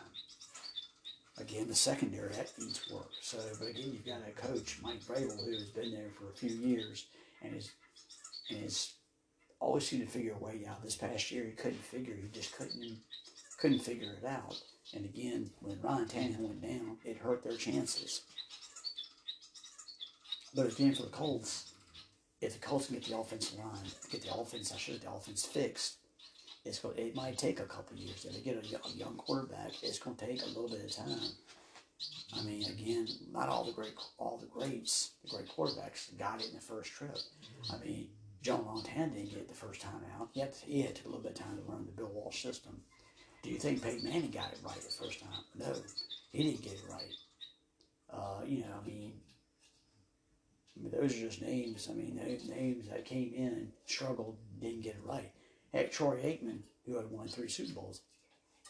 [1.38, 3.10] Again, the secondary that needs work.
[3.22, 6.36] So, but again, you've got a coach, Mike Vrabel, who has been there for a
[6.36, 7.06] few years
[7.42, 7.70] and is
[8.50, 8.92] and is
[9.60, 10.82] always seemed to figure a way out.
[10.82, 12.14] This past year, he couldn't figure.
[12.20, 12.98] He just couldn't
[13.58, 14.60] couldn't figure it out.
[14.94, 18.22] And again, when Ryan Tannehill went down, it hurt their chances.
[20.54, 21.72] But again, for the Colts,
[22.40, 25.12] if the Colts can get the offensive line, get the offense, I should have the
[25.12, 25.96] offense fixed.
[26.68, 26.98] It's going.
[26.98, 28.24] It might take a couple years.
[28.24, 30.92] If they get a, a young quarterback, it's going to take a little bit of
[30.94, 31.30] time.
[32.36, 36.48] I mean, again, not all the great, all the greats, the great quarterbacks got it
[36.48, 37.16] in the first trip.
[37.72, 38.08] I mean,
[38.42, 40.28] Joe Montana didn't get it the first time out.
[40.32, 42.10] He had, to, he had to a little bit of time to learn the Bill
[42.12, 42.80] Walsh system.
[43.42, 45.42] Do you think Peyton Manning got it right the first time?
[45.56, 45.74] No,
[46.32, 47.14] he didn't get it right.
[48.12, 49.12] Uh, you know, I mean,
[50.76, 51.88] I mean, those are just names.
[51.90, 55.32] I mean, names that came in, struggled, didn't get it right.
[55.72, 58.00] Heck, Troy Aikman, who had won three Super Bowls,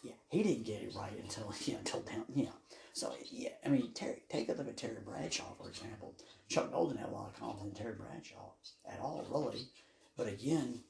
[0.02, 2.50] yeah, he didn't get it right until yeah, until down, yeah.
[2.92, 6.14] So yeah, I mean, Terry, take a look at Terry Bradshaw, for example.
[6.48, 8.50] Chuck Noll didn't have a lot of confidence in Terry Bradshaw
[8.90, 9.68] at all, really.
[10.16, 10.80] But again,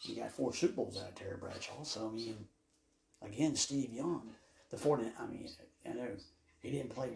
[0.00, 1.82] he got four Super Bowls out of Terry Bradshaw.
[1.82, 2.46] So I mean,
[3.22, 4.30] again, Steve Young,
[4.70, 4.98] the four.
[4.98, 5.48] I mean,
[5.86, 6.08] I know
[6.62, 7.10] he didn't play.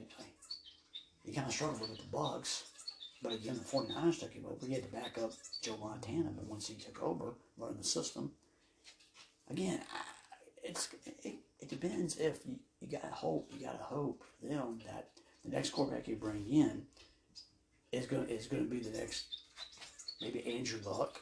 [1.25, 2.65] He kind of struggled with the Bucks.
[3.25, 4.67] But again, the 49ers took him over.
[4.67, 5.33] He had to back up
[5.63, 8.33] Joe Montana, but once he took over, running the system,
[9.51, 9.81] again,
[10.63, 10.91] it's
[11.23, 13.51] it, it depends if you, you got hope.
[13.57, 15.09] You got to hope for them that
[15.43, 16.83] the next quarterback you bring in
[17.93, 19.25] is going is going to be the next
[20.21, 21.19] maybe Andrew Luck,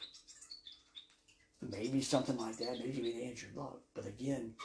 [1.61, 2.79] maybe something like that.
[2.79, 3.79] Maybe even Andrew Luck.
[3.95, 4.55] But again,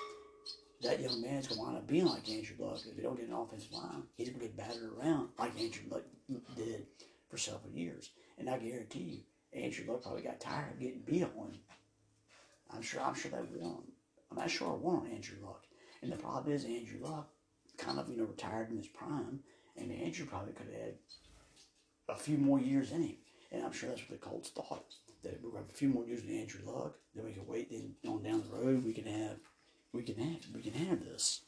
[0.82, 2.80] that young man's going to wind up being like Andrew Luck.
[2.84, 5.84] If he don't get an offensive line, he's going to get battered around like Andrew
[5.88, 6.02] Luck
[6.56, 6.84] did
[7.28, 8.10] for several years.
[8.38, 11.58] And I guarantee you, Andrew Luck probably got tired of getting beat on.
[12.70, 13.00] I'm sure.
[13.00, 13.82] I'm sure that won.
[14.30, 15.64] I'm not sure I won on Andrew Luck.
[16.02, 17.28] And the problem is Andrew Luck
[17.76, 19.40] kind of you know retired in his prime,
[19.76, 20.94] and Andrew probably could have had
[22.08, 23.16] a few more years in him.
[23.50, 24.84] And I'm sure that's what the Colts thought
[25.22, 26.96] that we're to have a few more years with Andrew Luck.
[27.14, 27.70] Then we can wait.
[27.70, 29.38] Then on down the road, we can have
[29.92, 31.42] we can have we can have this.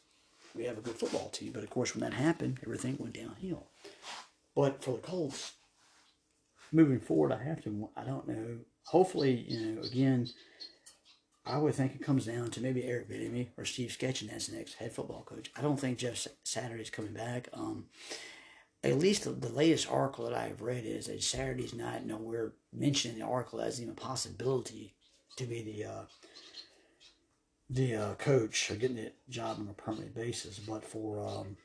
[0.54, 1.52] We have a good football team.
[1.52, 3.68] But of course, when that happened, everything went downhill.
[4.56, 5.52] But for the Colts,
[6.72, 7.88] moving forward, I have to.
[7.96, 8.58] I don't know.
[8.84, 10.28] Hopefully, you know, again,
[11.46, 14.56] I would think it comes down to maybe Eric Bieniemy or Steve Sketchin as the
[14.56, 15.50] next head football coach.
[15.56, 17.48] I don't think Jeff Saturday's coming back.
[17.52, 17.86] Um,
[18.82, 22.52] at least the, the, latest article that I have read is that Saturday's not nowhere
[22.72, 24.94] mentioned in the article as even a possibility
[25.36, 26.02] to be the uh,
[27.68, 30.58] the uh, coach or getting the job on a permanent basis.
[30.58, 31.56] But for um,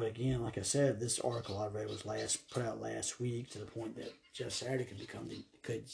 [0.00, 3.50] but again, like I said, this article I read was last put out last week
[3.50, 5.84] to the point that Jeff Saturday could become the could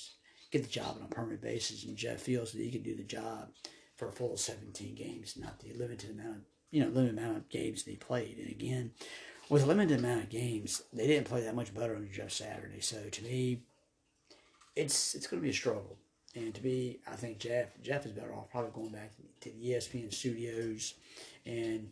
[0.52, 3.02] get the job on a permanent basis, and Jeff feels that he can do the
[3.02, 3.48] job
[3.96, 7.48] for a full 17 games, not the limited amount of you know limited amount of
[7.48, 8.38] games that he played.
[8.38, 8.92] And again,
[9.48, 12.80] with a limited amount of games, they didn't play that much better under Jeff Saturday.
[12.80, 13.62] So to me,
[14.76, 15.98] it's it's going to be a struggle.
[16.36, 19.70] And to me, I think Jeff Jeff is better off probably going back to the
[19.70, 20.94] ESPN studios
[21.44, 21.90] and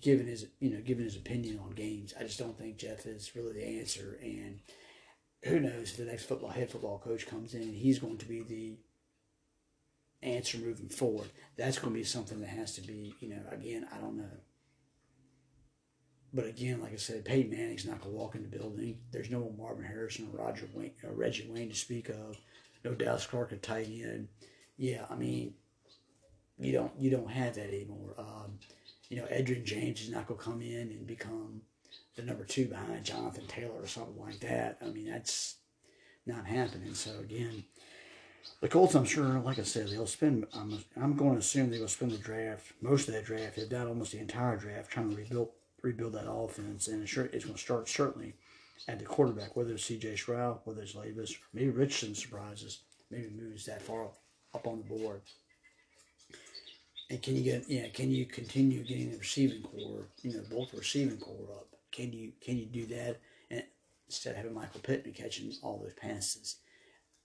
[0.00, 2.14] giving his you know giving his opinion on games.
[2.18, 4.18] I just don't think Jeff is really the answer.
[4.22, 4.60] And
[5.44, 8.40] who knows the next football head football coach comes in and he's going to be
[8.42, 8.76] the
[10.26, 11.28] answer moving forward.
[11.56, 14.38] That's going to be something that has to be you know again I don't know.
[16.32, 18.98] But again, like I said, Peyton Manning's not going to walk in the building.
[19.10, 22.36] There's no Marvin Harrison or Roger Wayne, or Reggie Wayne to speak of.
[22.84, 24.28] No Dallas Clark at tight end.
[24.76, 25.54] Yeah, I mean,
[26.58, 28.14] you don't you don't have that anymore.
[28.18, 28.58] Um,
[29.08, 31.62] you know, Edgerrin James is not going to come in and become
[32.16, 34.78] the number two behind Jonathan Taylor or something like that.
[34.82, 35.56] I mean, that's
[36.26, 36.94] not happening.
[36.94, 37.64] So again,
[38.60, 40.46] the Colts, I'm sure, like I said, they'll spend.
[40.54, 43.70] I'm, I'm going to assume they will spend the draft, most of that draft, if
[43.70, 45.50] not almost the entire draft, trying to rebuild
[45.82, 48.34] rebuild that offense, and it's, it's going to start certainly
[48.88, 50.16] at the quarterback, whether it's C.J.
[50.16, 54.08] Stroud, whether it's Levis, maybe Richardson surprises, maybe moves that far
[54.54, 55.20] up on the board.
[57.08, 57.88] And can you get yeah?
[57.88, 61.68] Can you continue getting the receiving core, you know, both receiving core up?
[61.92, 63.18] Can you can you do that
[63.50, 63.62] and
[64.06, 66.56] instead of having Michael Pittman catching all those passes?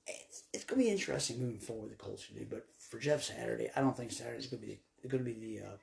[0.08, 1.92] It's, it's going to be interesting moving forward.
[1.92, 5.32] The Colts do, but for Jeff Saturday, I don't think Saturday's to be going to
[5.32, 5.78] be the uh,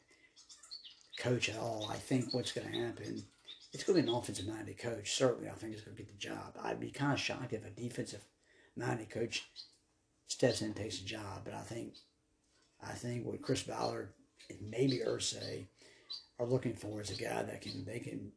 [1.18, 1.88] coach at all.
[1.90, 3.22] I think what's going to happen,
[3.72, 5.14] it's going to be an offensive minded coach.
[5.14, 6.56] Certainly, I think he's going to get the job.
[6.62, 8.24] I'd be kind of shocked if a defensive
[8.76, 9.48] minded coach
[10.26, 11.42] steps in and takes a job.
[11.44, 11.94] But I think,
[12.82, 14.10] I think what Chris Ballard
[14.50, 15.66] and maybe Irsay
[16.38, 18.32] are looking for is a guy that can they can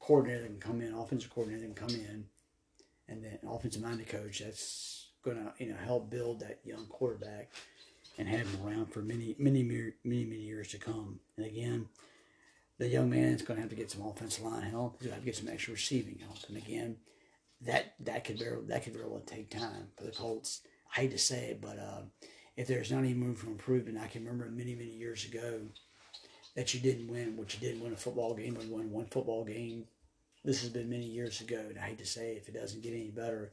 [0.00, 2.24] coordinator can come in, offensive coordinator can come in,
[3.08, 7.50] and then offensive minded coach that's to you know help build that young quarterback
[8.18, 11.20] and have him around for many, many, many, many, many years to come.
[11.36, 11.86] And again,
[12.78, 14.96] the young man is going to have to get some offensive line help.
[14.98, 16.38] He's going to have to get some extra receiving help.
[16.48, 16.96] And again,
[17.62, 20.60] that that could very that could very well take time for the Colts.
[20.94, 22.02] I hate to say it, but uh,
[22.56, 25.60] if there's not any room for improvement, I can remember many many years ago
[26.54, 29.06] that you didn't win, which you didn't win a football game, but you won one
[29.06, 29.84] football game.
[30.42, 32.82] This has been many years ago, and I hate to say it, if it doesn't
[32.82, 33.52] get any better,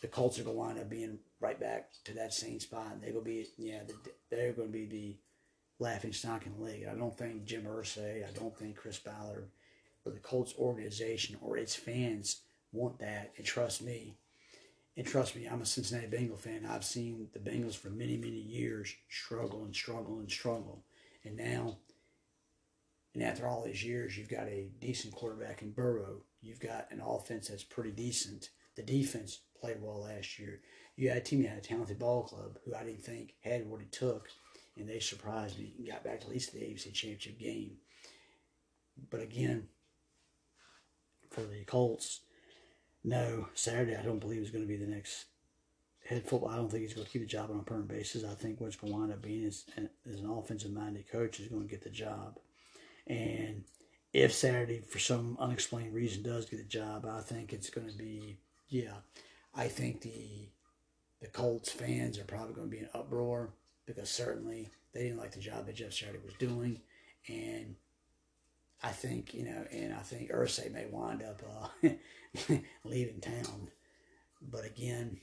[0.00, 3.00] the Colts are going to wind up being right back to that same spot.
[3.00, 3.80] They're going to be, yeah,
[4.30, 5.16] they're going to be the
[5.78, 6.86] laughing stock in the league.
[6.90, 9.48] I don't think Jim Irsay, I don't think Chris Ballard,
[10.04, 13.32] or the Colts organization or its fans want that.
[13.36, 14.14] And trust me,
[14.96, 16.66] and trust me, I'm a Cincinnati Bengal fan.
[16.68, 20.84] I've seen the Bengals for many, many years struggle and struggle and struggle.
[21.24, 21.78] And now,
[23.14, 26.22] and after all these years, you've got a decent quarterback in Burrow.
[26.40, 28.50] You've got an offense that's pretty decent.
[28.76, 30.60] The defense played well last year.
[30.96, 33.68] You had a team that had a talented ball club who I didn't think had
[33.68, 34.28] what it took,
[34.76, 37.78] and they surprised me and got back to at least the AFC Championship game.
[39.10, 39.68] But again,
[41.30, 42.20] for the Colts,
[43.04, 45.26] no, Saturday I don't believe is going to be the next
[46.06, 46.50] head football.
[46.50, 48.24] I don't think he's going to keep the job on a permanent basis.
[48.24, 49.64] I think what's going to wind up being is,
[50.06, 52.38] is an offensive minded coach is going to get the job.
[53.06, 53.64] And
[54.12, 57.96] if Saturday, for some unexplained reason, does get the job, I think it's going to
[57.96, 58.38] be,
[58.68, 58.94] yeah,
[59.54, 60.48] I think the
[61.20, 63.54] the Colts fans are probably going to be in uproar
[63.86, 66.80] because certainly they didn't like the job that Jeff Saturday was doing,
[67.28, 67.76] and
[68.82, 71.42] I think you know, and I think Irsay may wind up
[71.84, 71.88] uh,
[72.84, 73.70] leaving town,
[74.42, 75.20] but again,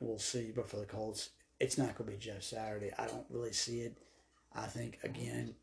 [0.00, 0.52] we'll see.
[0.54, 2.92] But for the Colts, it's not going to be Jeff Saturday.
[2.98, 3.98] I don't really see it.
[4.54, 5.54] I think again,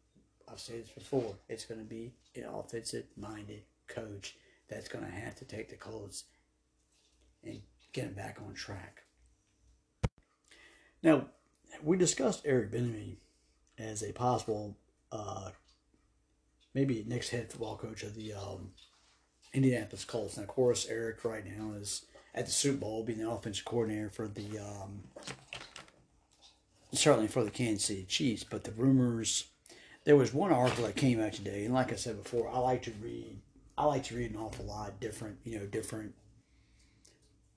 [0.52, 1.36] I've said this before.
[1.48, 4.36] It's going to be an offensive-minded coach
[4.70, 6.26] that's going to have to take the Colts
[7.44, 7.62] and
[7.94, 9.04] get them back on track.
[11.04, 11.28] Now,
[11.84, 13.18] we discussed Eric Bieniemy
[13.78, 14.78] as a possible,
[15.12, 15.52] uh,
[16.74, 18.72] maybe next head football coach of the um,
[19.54, 20.38] Indianapolis Colts.
[20.38, 24.10] Now, of course, Eric right now is at the Super Bowl, being the offensive coordinator
[24.10, 25.04] for the um,
[26.94, 28.44] certainly for the Kansas City Chiefs.
[28.44, 29.48] But the rumors,
[30.06, 32.84] there was one article that came out today, and like I said before, I like
[32.84, 33.40] to read.
[33.78, 36.14] I like to read an awful lot different, you know, different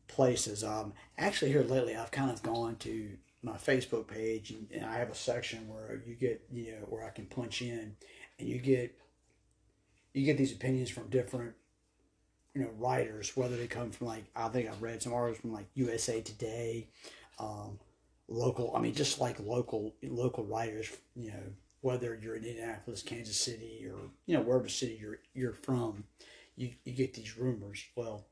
[0.08, 0.64] places.
[0.64, 3.10] Um, actually, here lately, I've kind of gone to
[3.42, 7.04] my Facebook page, and, and I have a section where you get, you know, where
[7.04, 7.96] I can punch in,
[8.38, 8.96] and you get,
[10.14, 11.54] you get these opinions from different
[12.54, 15.52] you know writers, whether they come from like I think I've read some articles from
[15.52, 16.88] like USA Today,
[17.38, 17.78] um,
[18.28, 18.74] local.
[18.74, 20.90] I mean, just like local local writers.
[21.16, 21.42] You know,
[21.80, 26.04] whether you're in Indianapolis, Kansas City, or you know wherever city you're you're from,
[26.56, 27.84] you you get these rumors.
[27.96, 28.24] Well,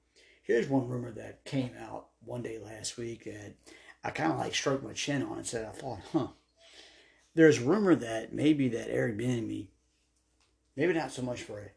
[0.44, 3.54] here's one rumor that came out one day last week that
[4.04, 6.28] I kind of like stroked my chin on and said I thought, huh.
[7.34, 9.68] There's rumor that maybe that Eric Bieniemy,
[10.76, 11.70] maybe not so much for a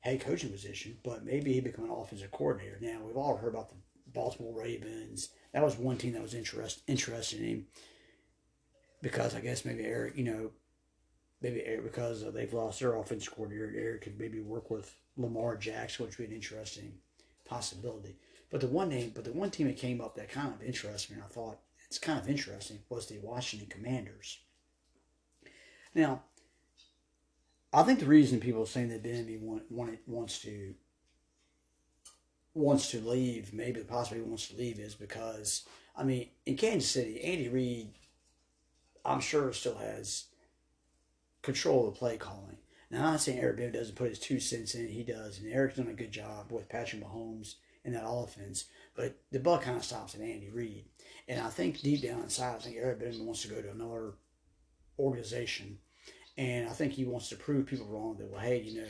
[0.00, 2.78] head coaching position, but maybe he become an offensive coordinator.
[2.80, 3.76] Now we've all heard about the
[4.12, 5.30] Baltimore Ravens.
[5.52, 7.66] That was one team that was interest, interested in him
[9.02, 10.50] because I guess maybe Eric, you know,
[11.40, 16.06] maybe Eric, because they've lost their offensive coordinator, Eric could maybe work with Lamar Jackson,
[16.06, 16.94] which would be an interesting
[17.44, 18.16] possibility.
[18.50, 21.10] But the one name, but the one team that came up that kind of interested
[21.10, 24.40] me, and I thought it's kind of interesting, was the Washington Commanders.
[25.94, 26.22] Now,
[27.76, 30.74] I think the reason people are saying that Bieniemy want, want, wants to
[32.54, 37.20] wants to leave, maybe possibly wants to leave, is because I mean, in Kansas City,
[37.20, 37.90] Andy Reid,
[39.04, 40.24] I'm sure still has
[41.42, 42.56] control of the play calling.
[42.90, 45.52] Now, I'm not saying Eric Bieniemy doesn't put his two cents in; he does, and
[45.52, 48.64] Eric's done a good job with Patrick Mahomes in that offense.
[48.94, 50.86] But the buck kind of stops at Andy Reid,
[51.28, 54.14] and I think deep down inside, I think Eric Bieniemy wants to go to another
[54.98, 55.76] organization
[56.38, 58.88] and I think he wants to prove people wrong that, well, hey, you know,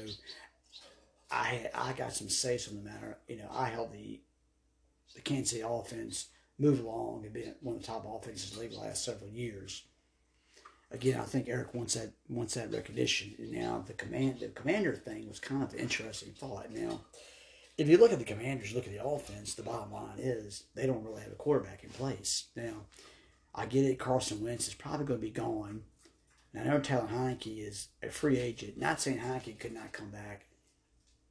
[1.31, 3.19] I I got some say on the matter.
[3.29, 4.21] You know, I helped the
[5.15, 6.29] the Kansas City offense
[6.59, 9.31] move along and be one of the top offenses in the league the last several
[9.31, 9.85] years.
[10.91, 13.35] Again, I think Eric wants that wants that recognition.
[13.39, 16.71] And now the command the commander thing was kind of an interesting thought.
[16.73, 17.01] Now,
[17.79, 20.87] if you look at the commanders, look at the offense, the bottom line is they
[20.87, 22.47] don't really have a quarterback in place.
[22.57, 22.87] Now,
[23.55, 25.83] I get it, Carson Wentz is probably going to be gone
[26.57, 28.79] now, I know Taylor Heinicke is a free agent.
[28.79, 30.47] Not saying Heinicke could not come back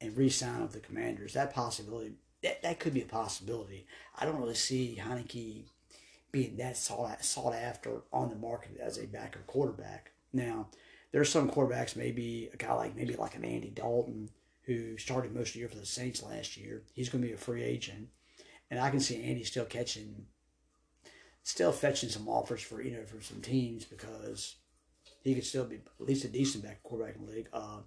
[0.00, 1.32] and re-sign with the Commanders.
[1.32, 2.12] That possibility,
[2.42, 3.86] that, that could be a possibility.
[4.16, 5.64] I don't really see Heinicke
[6.30, 10.12] being that sought, sought after on the market as a backup quarterback.
[10.32, 10.68] Now,
[11.10, 14.28] there's some quarterbacks, maybe a guy like maybe like an Andy Dalton
[14.62, 16.82] who started most of the year for the Saints last year.
[16.92, 18.08] He's going to be a free agent,
[18.70, 20.26] and I can see Andy still catching,
[21.42, 24.56] still fetching some offers for you know for some teams because
[25.26, 27.48] he could still be at least a decent back quarterback in the league.
[27.52, 27.78] Uh,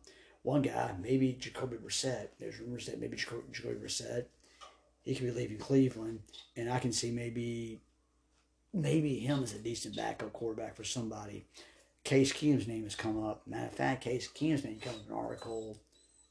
[0.43, 2.30] one guy, maybe Jacoby Brissett.
[2.39, 4.25] There's rumors that maybe Jacoby, Jacoby Brissett,
[5.04, 6.19] he could be leaving Cleveland,
[6.56, 7.82] and I can see maybe
[8.73, 11.45] maybe him as a decent backup quarterback for somebody.
[12.04, 13.45] Case Keenum's name has come up.
[13.47, 15.78] Matter of fact, Case Keenum's name came up in an article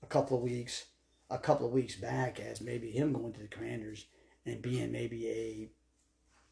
[0.03, 0.87] a couple of weeks
[1.31, 4.07] a couple of weeks back as maybe him going to the Commanders
[4.47, 5.69] and being maybe a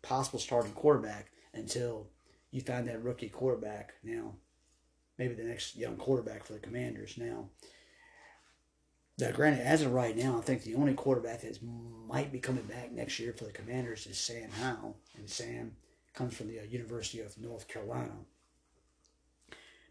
[0.07, 2.09] possible starting quarterback until
[2.51, 3.95] you find that rookie quarterback.
[4.05, 4.35] Now,
[5.19, 7.17] maybe the next young quarterback for the Commanders.
[7.17, 7.51] Now,
[9.19, 12.65] now, granted, as of right now, I think the only quarterback that might be coming
[12.65, 15.73] back next year for the Commanders is Sam Howell, and Sam
[16.13, 18.13] comes from the uh, University of North Carolina.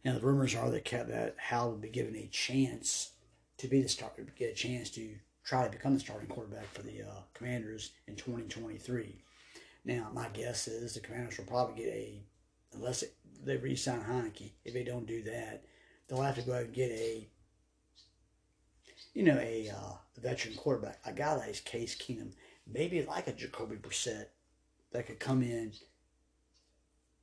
[0.03, 3.13] Now, the rumors are that that Howell would be given a chance
[3.57, 6.83] to be the starter, get a chance to try to become the starting quarterback for
[6.83, 9.15] the uh, Commanders in 2023.
[9.85, 12.21] Now, my guess is the Commanders will probably get a,
[12.75, 13.03] unless
[13.43, 14.51] they re-sign Heinicke.
[14.63, 15.63] If they don't do that,
[16.07, 17.27] they'll have to go out and get a,
[19.13, 22.33] you know, a uh, veteran quarterback, a guy like Case Keenum,
[22.67, 24.27] maybe like a Jacoby Brissett,
[24.91, 25.73] that could come in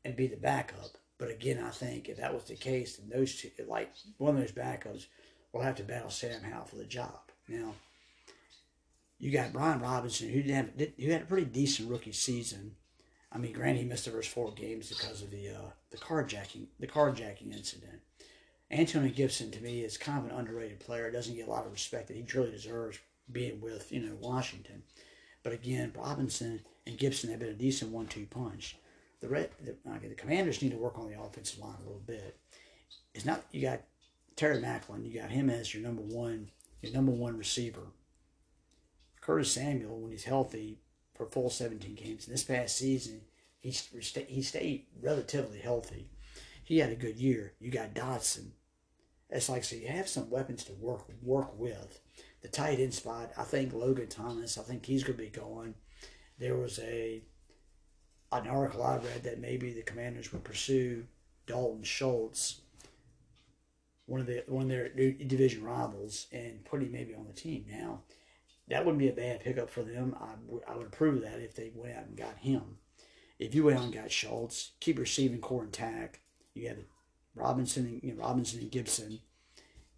[0.04, 0.98] and be the backup.
[1.18, 4.40] But again, I think if that was the case, then those two, like one of
[4.40, 5.06] those backups,
[5.52, 7.20] will have to battle Sam Howell for the job.
[7.48, 7.74] Now,
[9.18, 12.76] you got Brian Robinson, who didn't have, who had a pretty decent rookie season.
[13.34, 16.66] I mean, granted, he missed the first four games because of the uh, the carjacking
[16.78, 18.00] the carjacking incident.
[18.70, 21.10] Antonio Gibson, to me, is kind of an underrated player.
[21.10, 22.98] Doesn't get a lot of respect that he truly deserves
[23.30, 24.82] being with you know Washington.
[25.42, 28.76] But again, Robinson and Gibson have been a decent one-two punch.
[29.20, 32.02] The, red, the, okay, the Commanders need to work on the offensive line a little
[32.04, 32.38] bit.
[33.14, 33.82] It's not you got
[34.36, 36.50] Terry McLaurin, you got him as your number one
[36.82, 37.92] your number one receiver.
[39.20, 40.81] Curtis Samuel, when he's healthy
[41.14, 43.22] for full 17 games, and this past season,
[43.58, 46.08] he, he stayed relatively healthy.
[46.64, 47.54] He had a good year.
[47.60, 48.52] You got Dotson.
[49.30, 52.00] It's like, so you have some weapons to work work with.
[52.42, 55.74] The tight end spot, I think Logan Thomas, I think he's going to be going.
[56.38, 57.22] There was a
[58.32, 61.06] an article I read that maybe the Commanders would pursue
[61.46, 62.62] Dalton Schultz,
[64.06, 67.66] one of the one of their division rivals, and put him maybe on the team.
[67.70, 68.02] Now,
[68.72, 70.16] that wouldn't be a bad pickup for them.
[70.66, 72.78] I would approve that if they went out and got him.
[73.38, 76.20] If you went out and got Schultz, keep receiving core intact.
[76.54, 76.78] You have
[77.34, 79.20] Robinson and you know, Robinson and Gibson,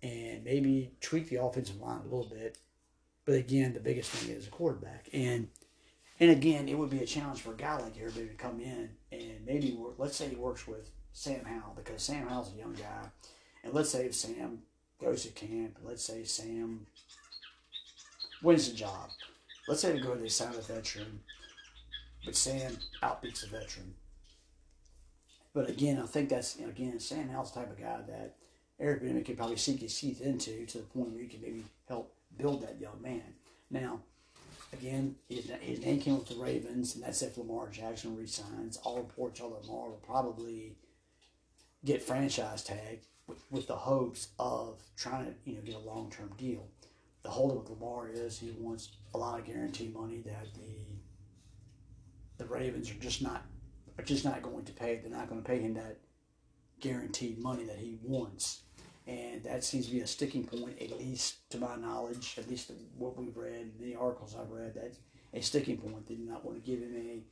[0.03, 2.59] and maybe tweak the offensive line a little bit.
[3.25, 5.51] But again, the biggest thing is a quarterback, and
[6.19, 8.91] and again, it would be a challenge for a guy like Bieniemy to come in
[9.13, 9.95] and maybe work.
[9.99, 13.09] Let's say he works with Sam Howell because Sam Howell's a young guy,
[13.63, 14.63] and let's say if Sam
[15.01, 16.87] goes to camp, let's say Sam
[18.43, 19.11] wins the job.
[19.69, 21.21] Let's say go they sign a veteran,
[22.25, 23.95] but Sam outbeats the veteran.
[25.55, 28.37] But again, I think that's again Sam Howell's type of guy that
[28.81, 31.65] Eric Bieniemy could probably sink his teeth into to the point where he can maybe
[31.89, 33.23] help build that young man.
[33.71, 34.01] Now,
[34.73, 38.79] again, his, his name came with the Ravens, and that's if Lamar Jackson resigns.
[38.79, 40.75] All reports are Lamar will probably
[41.85, 46.11] get franchise tag with, with the hopes of trying to you know get a long
[46.11, 46.67] term deal
[47.25, 50.85] the holdup with Lamar is he wants a lot of guarantee money that the
[52.37, 53.43] the Ravens are just not
[53.99, 54.97] are just not going to pay.
[54.97, 55.99] They're not going to pay him that
[56.81, 58.63] guaranteed money that he wants,
[59.07, 62.71] and that seems to be a sticking point, at least to my knowledge, at least
[62.97, 64.75] what we've read, the articles I've read.
[64.75, 64.99] That's
[65.33, 66.07] a sticking point.
[66.07, 67.23] They do not want to give him a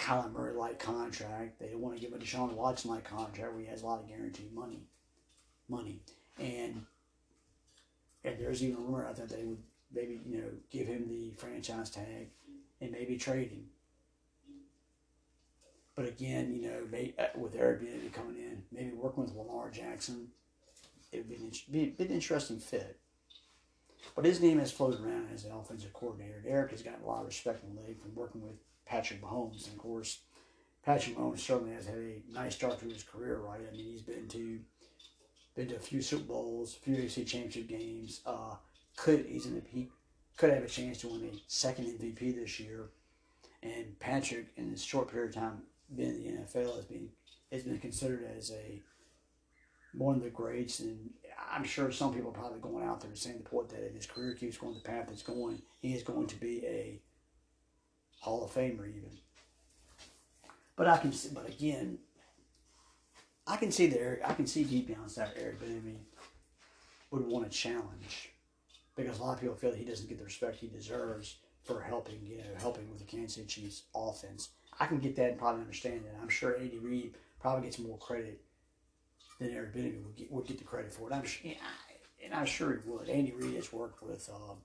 [0.00, 1.58] Kyler Murray like contract.
[1.58, 4.00] They want to give him a Deshaun Watson like contract where he has a lot
[4.00, 4.86] of guaranteed money,
[5.68, 6.02] money,
[6.38, 6.84] and
[8.24, 9.62] and there's even a rumor out there they would
[9.94, 12.28] maybe you know give him the franchise tag
[12.80, 13.64] and maybe trade him.
[15.94, 17.80] But again, you know, uh, with Eric
[18.12, 20.28] coming in, maybe working with Lamar Jackson,
[21.12, 21.36] it would be,
[21.70, 22.98] be, be an interesting fit.
[24.16, 26.38] But his name has floated around as the offensive coordinator.
[26.38, 28.56] And Eric has gotten a lot of respect in the league from working with
[28.86, 29.66] Patrick Mahomes.
[29.66, 30.20] And of course,
[30.84, 33.60] Patrick Mahomes certainly has had a nice start to his career, right?
[33.60, 34.58] I mean, he's been to
[35.54, 38.20] been to a few Super Bowls, a few AFC Championship games.
[38.24, 38.54] Uh,
[38.96, 39.88] could the, he
[40.36, 42.90] could have a chance to win a second MVP this year.
[43.62, 45.62] And Patrick, in this short period of time
[45.94, 47.08] being in the NFL, has been
[47.50, 48.80] has been considered as a
[49.92, 50.80] one of the greats.
[50.80, 51.10] And
[51.52, 53.94] I'm sure some people are probably going out there and saying the point that if
[53.94, 57.00] his career keeps going the path it's going, he is going to be a
[58.20, 59.10] Hall of Famer even.
[60.76, 61.98] But I can, but again,
[63.46, 64.20] I can see there.
[64.24, 65.96] I can see deep down inside Eric Bieniemy
[67.10, 68.30] would want a challenge
[68.96, 71.80] because a lot of people feel that he doesn't get the respect he deserves for
[71.80, 74.50] helping, you know, helping with the Kansas City Chiefs offense.
[74.78, 76.16] I can get that and probably understand that.
[76.20, 78.40] I'm sure Andy Reid probably gets more credit
[79.38, 81.14] than Eric Bieniemy would get, would get the credit for it.
[81.14, 81.52] I'm sure,
[82.24, 83.08] and I'm sure he would.
[83.08, 84.58] Andy Reid has worked with um,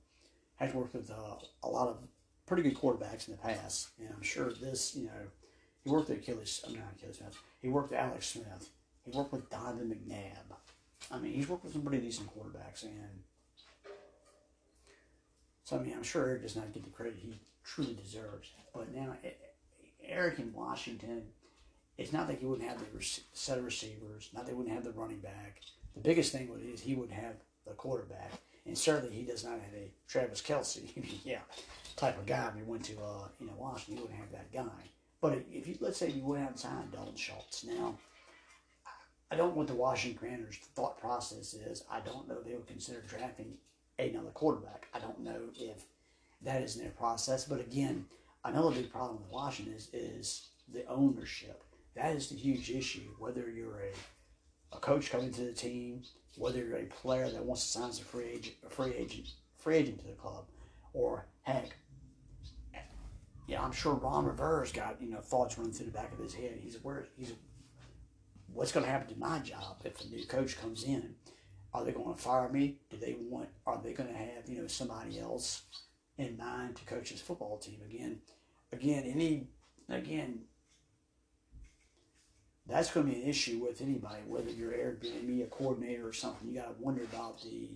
[0.57, 1.97] has worked with uh, a lot of
[2.45, 5.27] pretty good quarterbacks in the past, and I'm sure this, you know,
[5.87, 6.61] he worked with Achilles.
[6.67, 7.41] I'm not Achilles Smith.
[7.61, 8.69] He worked with Alex Smith.
[9.05, 10.57] He worked with Donovan McNabb.
[11.09, 13.23] I mean, he's worked with some pretty decent quarterbacks, and
[15.63, 18.49] so I mean, I'm sure Eric does not get the credit he truly deserves.
[18.73, 19.15] But now,
[20.03, 21.23] Eric in Washington,
[21.97, 22.85] it's not that he wouldn't have the
[23.31, 25.61] set of receivers, not that he wouldn't have the running back.
[25.93, 27.35] The biggest thing would is he would have
[27.65, 28.33] the quarterback,
[28.65, 30.89] and certainly he does not have a Travis Kelce,
[31.23, 31.39] yeah,
[31.95, 32.49] type of guy.
[32.49, 34.89] If he went to uh, you know Washington, he wouldn't have that guy.
[35.21, 37.97] But if you let's say you went out and signed Dalton Schultz, now
[39.31, 41.83] I don't know what the Washington Commanders' thought process is.
[41.91, 43.57] I don't know if they would consider drafting
[43.99, 44.87] another quarterback.
[44.93, 45.83] I don't know if
[46.43, 47.45] that is in their process.
[47.45, 48.05] But again,
[48.45, 51.63] another big problem with Washington is, is the ownership.
[51.95, 53.09] That is the huge issue.
[53.19, 56.03] Whether you're a, a coach coming to the team,
[56.37, 59.27] whether you're a player that wants to sign as a free agent, a free agent,
[59.57, 60.45] free agent to the club,
[60.93, 61.75] or heck,
[63.47, 66.33] yeah, I'm sure Ron Rivera's got you know thoughts running through the back of his
[66.33, 66.59] head.
[66.61, 67.33] He's where he's
[68.53, 71.15] what's going to happen to my job if a new coach comes in?
[71.73, 72.79] Are they going to fire me?
[72.89, 73.49] Do they want?
[73.65, 75.63] Are they going to have you know somebody else
[76.17, 78.19] in mind to coach this football team again?
[78.73, 79.47] Again, any
[79.89, 80.41] again,
[82.65, 86.49] that's going to be an issue with anybody, whether you're Bieniemy, a coordinator or something.
[86.49, 87.69] You got to wonder about the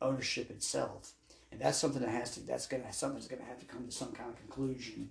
[0.00, 1.12] ownership itself,
[1.52, 2.40] and that's something that has to.
[2.40, 5.10] That's going to something's going to have to come to some kind of conclusion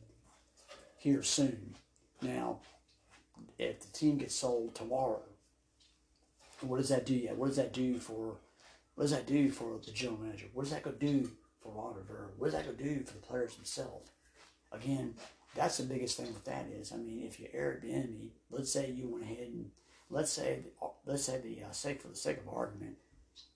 [0.97, 1.75] here soon.
[2.21, 2.59] Now,
[3.57, 5.21] if the team gets sold tomorrow,
[6.61, 7.15] what does that do?
[7.15, 8.37] Yeah, what does that do for?
[8.95, 10.47] What does that do for the general manager?
[10.53, 11.31] What does that go do
[11.61, 12.27] for Ron Rivera?
[12.37, 14.11] What does that go do for the players themselves?
[14.71, 15.15] Again,
[15.55, 18.91] that's the biggest thing with that is, I mean, if you Eric Bieniemy, let's say
[18.91, 19.71] you went ahead and
[20.09, 20.65] let's say
[21.05, 22.97] let's say the uh, sake for the sake of argument,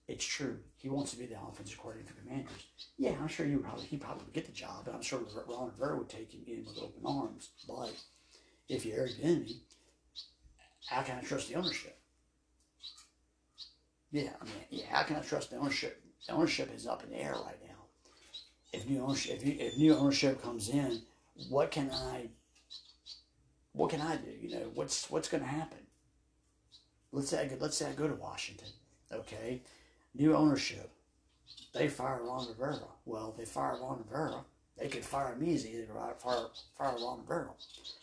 [0.08, 0.58] it's true.
[0.76, 2.66] He wants to be the offensive coordinator for the Commanders.
[2.96, 5.66] Yeah, I'm sure you probably he probably would get the job, and I'm sure Ron
[5.66, 7.50] Rivera would take him in with open arms.
[7.66, 7.92] But
[8.68, 9.60] if you're Eric Bieniemy,
[10.88, 11.98] how can I trust the ownership?
[14.12, 16.00] Yeah, I mean, yeah, how can I trust the ownership?
[16.26, 17.74] The ownership is up in the air right now.
[18.72, 21.02] If new ownership, if, you, if new ownership comes in,
[21.48, 22.28] what can I,
[23.72, 24.30] what can I do?
[24.40, 25.78] You know, what's what's going to happen?
[27.10, 28.68] Let's say I let's say I go to Washington.
[29.12, 29.62] Okay,
[30.18, 30.90] new ownership.
[31.72, 32.80] They fire Ron Rivera.
[33.04, 34.44] Well, they fire Ron Rivera.
[34.78, 35.86] They could fire me as either
[36.18, 37.50] fire fire Ron Rivera.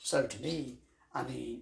[0.02, 0.78] So to me,
[1.14, 1.62] I mean,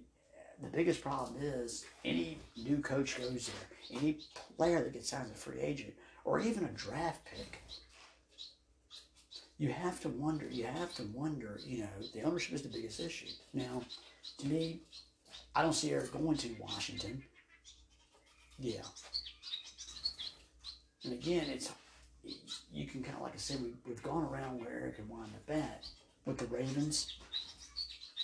[0.62, 4.18] the biggest problem is any new coach goes there, any
[4.56, 5.94] player that gets signed as a free agent,
[6.24, 7.62] or even a draft pick,
[9.58, 13.00] you have to wonder, you have to wonder, you know, the ownership is the biggest
[13.00, 13.28] issue.
[13.52, 13.82] Now,
[14.38, 14.80] to me,
[15.54, 17.22] I don't see Eric going to Washington.
[18.58, 18.82] Yeah.
[21.04, 21.70] And again, it's,
[22.72, 25.30] you can kind of, like I said, we, we've gone around where Eric can wind
[25.34, 25.84] up at
[26.24, 27.12] with the Ravens.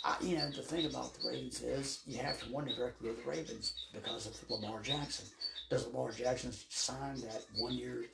[0.04, 3.24] I, you know, the thing about the Ravens is you have to wonder directly with
[3.24, 5.26] the Ravens because of Lamar Jackson.
[5.70, 8.04] Does Lamar Jackson sign that one year,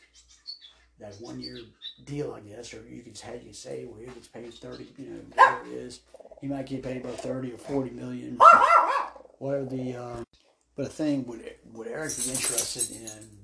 [0.99, 1.59] that one year
[2.05, 2.33] deal?
[2.33, 5.21] I guess, or you could have you say, well, he gets paid thirty, you know,
[5.35, 6.01] whatever it is,
[6.41, 8.39] he might get paid about thirty or forty million,
[9.39, 9.95] whatever the.
[9.95, 10.27] Um,
[10.75, 13.44] but the thing would would Eric be interested in?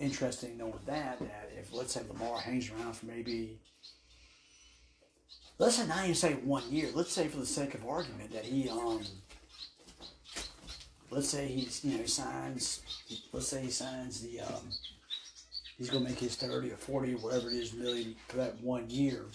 [0.00, 3.60] Interesting in knowing that that if let's say Lamar hangs around for maybe
[5.58, 6.88] let's say not even say one year.
[6.92, 9.02] Let's say for the sake of argument that he um
[11.10, 12.82] let's say he's you know he signs
[13.32, 14.68] let's say he signs the um
[15.78, 18.90] he's gonna make his thirty or forty or whatever it is million for that one
[18.90, 19.26] year.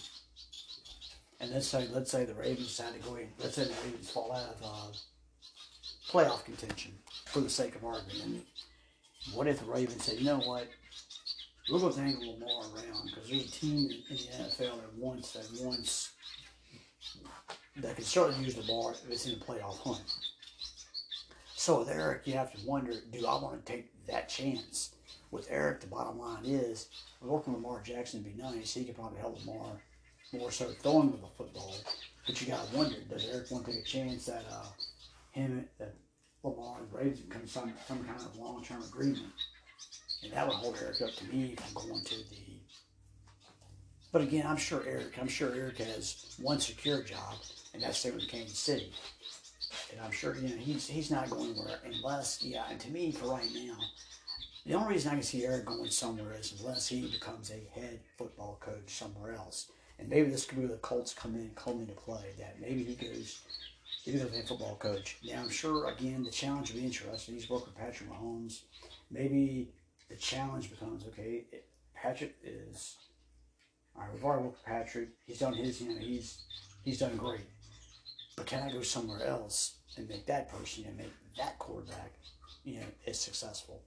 [1.40, 4.10] And let's say let's say the Ravens decide to go in let's say the Ravens
[4.10, 4.92] fall out of uh,
[6.10, 6.92] playoff contention
[7.24, 8.44] for the sake of argument.
[9.34, 10.66] What if the Ravens say, you know what,
[11.70, 15.32] we're going to angle Lamar around because there's a team in, the NFL that wants
[15.32, 16.12] that wants
[17.76, 20.02] that can certainly use the bar if it's in the playoff hunt.
[21.54, 24.94] So with Eric, you have to wonder, do I want to take that chance?
[25.30, 26.88] With Eric, the bottom line is,
[27.20, 28.74] working with Lamar Jackson would be nice.
[28.74, 29.80] He could probably help Lamar
[30.32, 31.76] more so throwing with the football.
[32.26, 34.66] But you got to wonder, does Eric want to take a chance that uh,
[35.30, 35.94] him, that
[36.42, 39.32] Lamar and Ravens come some some kind of long term agreement?
[40.22, 42.60] And that would hold Eric up to me from going to the.
[44.12, 45.18] But again, I'm sure Eric.
[45.20, 47.34] I'm sure Eric has one secure job,
[47.72, 48.92] and that's staying with Kansas City.
[49.92, 52.64] And I'm sure you know he's he's not going anywhere unless yeah.
[52.70, 53.76] And to me, for right now,
[54.66, 58.00] the only reason I can see Eric going somewhere is unless he becomes a head
[58.16, 59.70] football coach somewhere else.
[59.98, 62.24] And maybe this could be where the Colts come in, come into play.
[62.38, 63.40] That maybe he goes,
[64.02, 65.18] he becomes a football coach.
[65.22, 67.34] Now I'm sure again the challenge will be interesting.
[67.34, 68.60] He's working with Patrick Mahomes.
[69.10, 69.68] Maybe
[70.08, 71.44] the challenge becomes okay.
[71.94, 72.96] Patrick is
[73.94, 74.10] all right.
[74.12, 75.08] We've already worked with Patrick.
[75.26, 75.80] He's done his.
[75.80, 76.42] You know, he's
[76.84, 77.40] he's done great.
[78.36, 82.12] But can I go somewhere else and make that person and make that quarterback,
[82.64, 83.82] you know, as successful?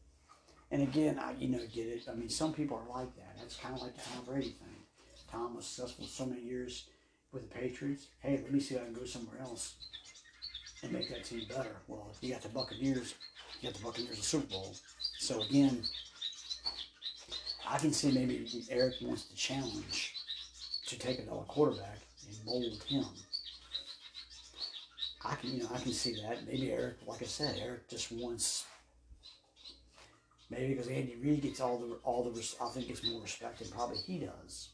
[0.70, 2.04] And again, I you know get it.
[2.10, 3.36] I mean, some people are like that.
[3.40, 4.76] That's kind of like the Tom Brady thing.
[5.32, 6.86] Tom was successful so many years
[7.32, 8.08] with the Patriots.
[8.20, 9.74] Hey, let me see if I can go somewhere else
[10.84, 11.76] and make that team better.
[11.88, 13.16] Well, if you got the Buccaneers,
[13.62, 14.76] you got the Buccaneers a Super Bowl.
[15.20, 15.82] So again,
[17.68, 20.14] I can see maybe Eric wants to challenge
[20.88, 23.06] to take another quarterback and mold him.
[25.26, 26.46] I can, you know, I can see that.
[26.46, 28.66] Maybe Eric, like I said, Eric just wants.
[30.50, 33.70] Maybe because Andy Reid gets all the all the I think gets more respect than
[33.70, 34.70] probably he does,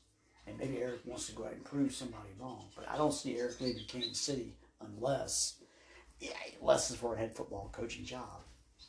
[0.47, 2.65] and maybe Eric wants to go out and prove somebody wrong.
[2.75, 5.55] But I don't see Eric leaving Kansas City unless,
[6.19, 6.31] yeah,
[6.67, 8.41] it's for a head football coaching job.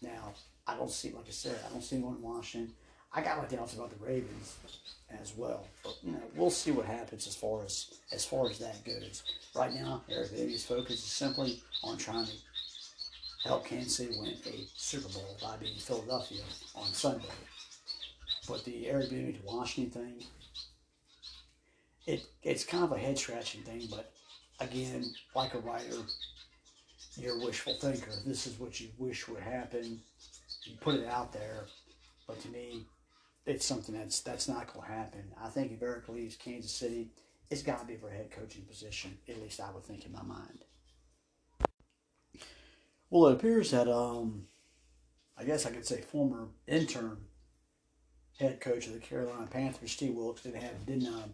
[0.03, 0.33] Now
[0.66, 2.74] I don't see, like I said, I don't see him going to Washington.
[3.12, 4.57] I got my doubts about the Ravens
[5.20, 5.66] as well.
[5.83, 9.22] But you know, we'll see what happens as far as as far as that goes.
[9.55, 12.33] Right now, Eric Bieniemy's focus is simply on trying to
[13.45, 16.43] help Kansas City win a Super Bowl by beating Philadelphia
[16.74, 17.24] on Sunday.
[18.47, 20.24] But the Eric to Washington thing,
[22.07, 23.89] it it's kind of a head scratching thing.
[23.91, 24.12] But
[24.61, 25.05] again,
[25.35, 25.97] like a writer,
[27.17, 28.11] you're a wishful thinker.
[28.25, 30.01] This is what you wish would happen.
[30.65, 31.67] You put it out there,
[32.27, 32.85] but to me,
[33.47, 35.25] it's something that's that's not going to happen.
[35.43, 37.11] I think if Eric leaves Kansas City,
[37.51, 39.19] it's got to be for a head coaching position.
[39.29, 40.65] At least I would think in my mind.
[43.09, 44.47] Well, it appears that um,
[45.37, 47.19] I guess I could say former intern
[48.39, 51.27] head coach of the Carolina Panthers, Steve Wilks, didn't have didn't uh,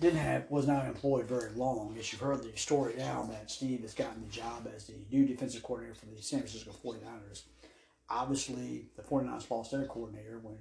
[0.00, 1.94] didn't have was not employed very long.
[1.98, 5.26] As you've heard the story now that Steve has gotten the job as the new
[5.26, 7.42] defensive coordinator for the San Francisco 49ers.
[8.08, 10.56] Obviously, the 49ers lost their coordinator when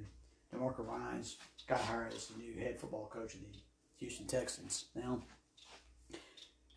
[0.54, 1.38] DeMeco Ryans
[1.68, 3.48] got hired as the new head football coach of the
[3.98, 4.86] Houston Texans.
[4.94, 5.24] Now,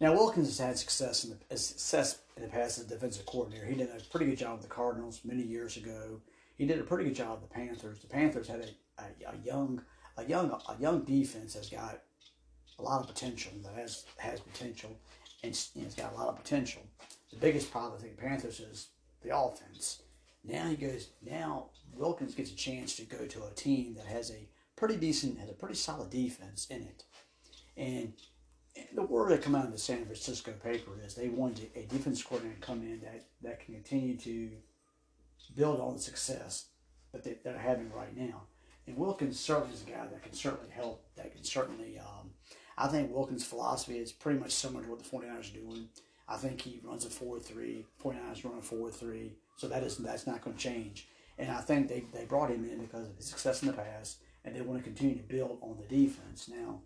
[0.00, 3.66] now Wilkins has had success in the success in the past as a defensive coordinator.
[3.66, 6.20] He did a pretty good job with the Cardinals many years ago.
[6.56, 8.00] He did a pretty good job with the Panthers.
[8.00, 9.82] The Panthers had a, a, a young
[10.16, 12.02] a young a young defense has got
[12.82, 13.52] a lot of potential.
[13.62, 14.90] That has has potential,
[15.42, 16.82] and it's got a lot of potential.
[17.30, 18.88] The biggest problem I think Panthers is
[19.22, 20.02] the offense.
[20.44, 21.10] Now he goes.
[21.24, 25.38] Now Wilkins gets a chance to go to a team that has a pretty decent,
[25.38, 27.04] has a pretty solid defense in it,
[27.76, 28.12] and
[28.94, 32.22] the word that come out of the San Francisco paper is they want a defense
[32.22, 34.50] coordinator to come in that, that can continue to
[35.54, 36.66] build on the success
[37.12, 38.42] that they, are having right now.
[38.86, 41.04] And Wilkins certainly is a guy that can certainly help.
[41.16, 42.30] That can certainly, um,
[42.76, 45.88] I think Wilkins' philosophy is pretty much similar to what the 49ers are doing.
[46.28, 47.84] I think he runs a 4-3.
[48.02, 49.30] 49ers run a 4-3.
[49.56, 51.08] So that is that's not going to change.
[51.38, 54.18] And I think they, they brought him in because of his success in the past,
[54.44, 56.48] and they want to continue to build on the defense.
[56.48, 56.80] Now,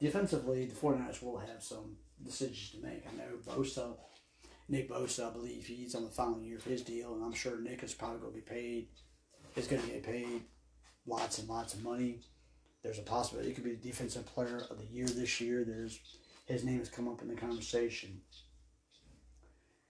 [0.00, 3.04] defensively, the 49ers will have some decisions to make.
[3.06, 3.96] I know Bosa,
[4.68, 7.60] Nick Bosa, I believe he's on the final year of his deal, and I'm sure
[7.60, 8.88] Nick is probably going to be paid,
[9.56, 10.42] is going to get paid
[11.06, 12.20] lots and lots of money.
[12.88, 15.64] There's a possibility he could be the defensive player of the year this year.
[15.64, 16.00] There's
[16.46, 18.22] his name has come up in the conversation.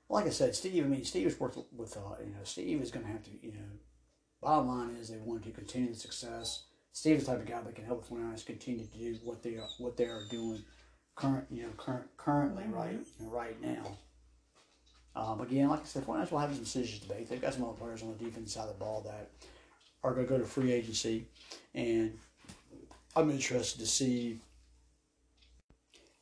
[0.08, 0.84] Like I said, Steve.
[0.84, 1.96] I mean, Steve is worth with.
[1.96, 3.30] Uh, you know, Steve is going to have to.
[3.40, 3.68] You know,
[4.40, 6.64] bottom line is they want to continue the success
[6.98, 9.54] Steve's the type of guy that can help the 49ers continue to do what they
[9.54, 10.64] are what they are doing
[11.14, 12.74] current you know current currently mm-hmm.
[12.74, 13.96] right you know, right now.
[15.14, 17.28] Um, again, like I said, 49ers will have some decisions to make.
[17.28, 19.30] They've got some other players on the defense side of the ball that
[20.04, 21.28] are going to go to free agency,
[21.74, 22.18] and
[23.18, 24.38] I'm interested to see.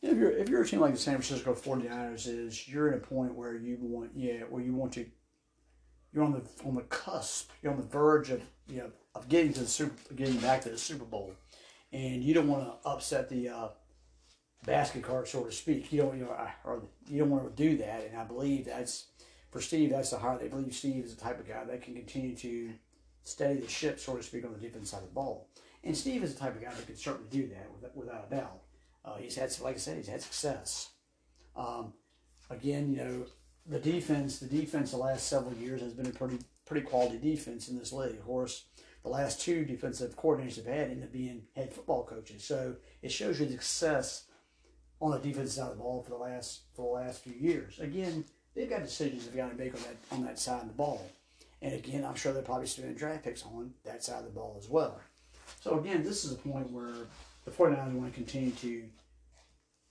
[0.01, 3.01] If you're if you're a team like the San Francisco 49ers is, you're in a
[3.01, 5.05] point where you want yeah where you want to
[6.13, 9.53] you're on the on the cusp, you're on the verge of you know of getting
[9.55, 11.35] to the super, getting back to the Super Bowl,
[11.93, 13.69] and you don't want to upset the uh,
[14.65, 15.93] basket cart, so to speak.
[15.93, 18.07] You don't you know, or you don't want to do that.
[18.07, 19.09] And I believe that's
[19.51, 19.91] for Steve.
[19.91, 20.41] That's the hard.
[20.41, 22.71] They believe Steve is the type of guy that can continue to
[23.23, 25.49] steady the ship, so to speak, on the defense side of the ball.
[25.87, 28.63] And Steve is the type of guy that can certainly do that without a doubt.
[29.05, 30.91] Uh, he's had, like I said, he's had success.
[31.55, 31.93] Um,
[32.51, 33.27] again, you know,
[33.67, 37.69] the defense, the defense the last several years has been a pretty pretty quality defense
[37.69, 38.17] in this league.
[38.17, 38.65] Of course,
[39.05, 42.43] the last two defensive coordinators have had end up being head football coaches.
[42.43, 44.25] So it shows you the success
[45.01, 47.79] on the defensive side of the ball for the last for the last few years.
[47.79, 48.25] Again,
[48.57, 51.09] they've got decisions they've got to make on that on that side of the ball.
[51.63, 54.57] And again, I'm sure they're probably spending draft picks on that side of the ball
[54.59, 55.01] as well.
[55.61, 56.93] So again, this is a point where
[57.45, 58.85] the 49ers want to continue to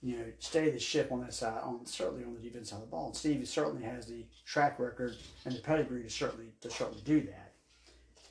[0.02, 2.82] you know, stay the ship on that side, on certainly on the defense side of
[2.82, 3.06] the ball.
[3.06, 7.22] And Steve certainly has the track record and the pedigree to certainly to certainly do
[7.22, 7.54] that.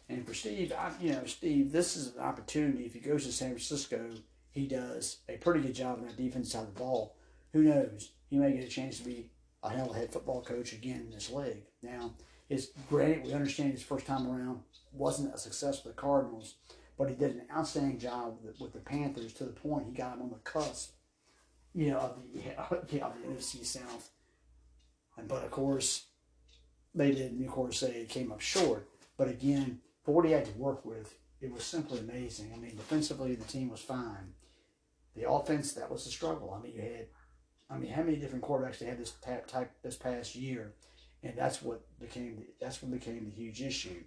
[0.08, 2.86] And for Steve, I, you know, Steve, this is an opportunity.
[2.86, 4.12] If he goes to San Francisco,
[4.52, 7.18] he does a pretty good job on that defense side of the ball.
[7.54, 8.12] Who knows?
[8.30, 9.32] He may get a chance to be
[9.64, 11.64] a head football coach again in this league.
[11.82, 12.14] Now,
[12.48, 14.60] his granted, we understand his first time around
[14.94, 16.56] wasn't a success for the Cardinals,
[16.98, 19.94] but he did an outstanding job with the, with the Panthers to the point he
[19.94, 20.96] got him on the cusp
[21.76, 24.10] you know, of the, yeah, of the NFC South.
[25.18, 26.06] And, but of course,
[26.96, 28.88] they didn't, of course, they came up short.
[29.18, 32.52] But again, for what he had to work with, it was simply amazing.
[32.56, 34.34] I mean, defensively, the team was fine.
[35.16, 36.58] The offense, that was the struggle.
[36.58, 37.08] I mean, you had,
[37.70, 39.14] I mean, how many different quarterbacks they had this
[39.48, 40.74] type this past year,
[41.24, 44.04] and that's what became the, that's what became the huge issue.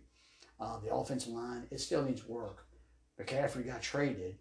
[0.61, 2.67] Uh, the offensive line, it still needs work.
[3.21, 4.37] McCaffrey got traded,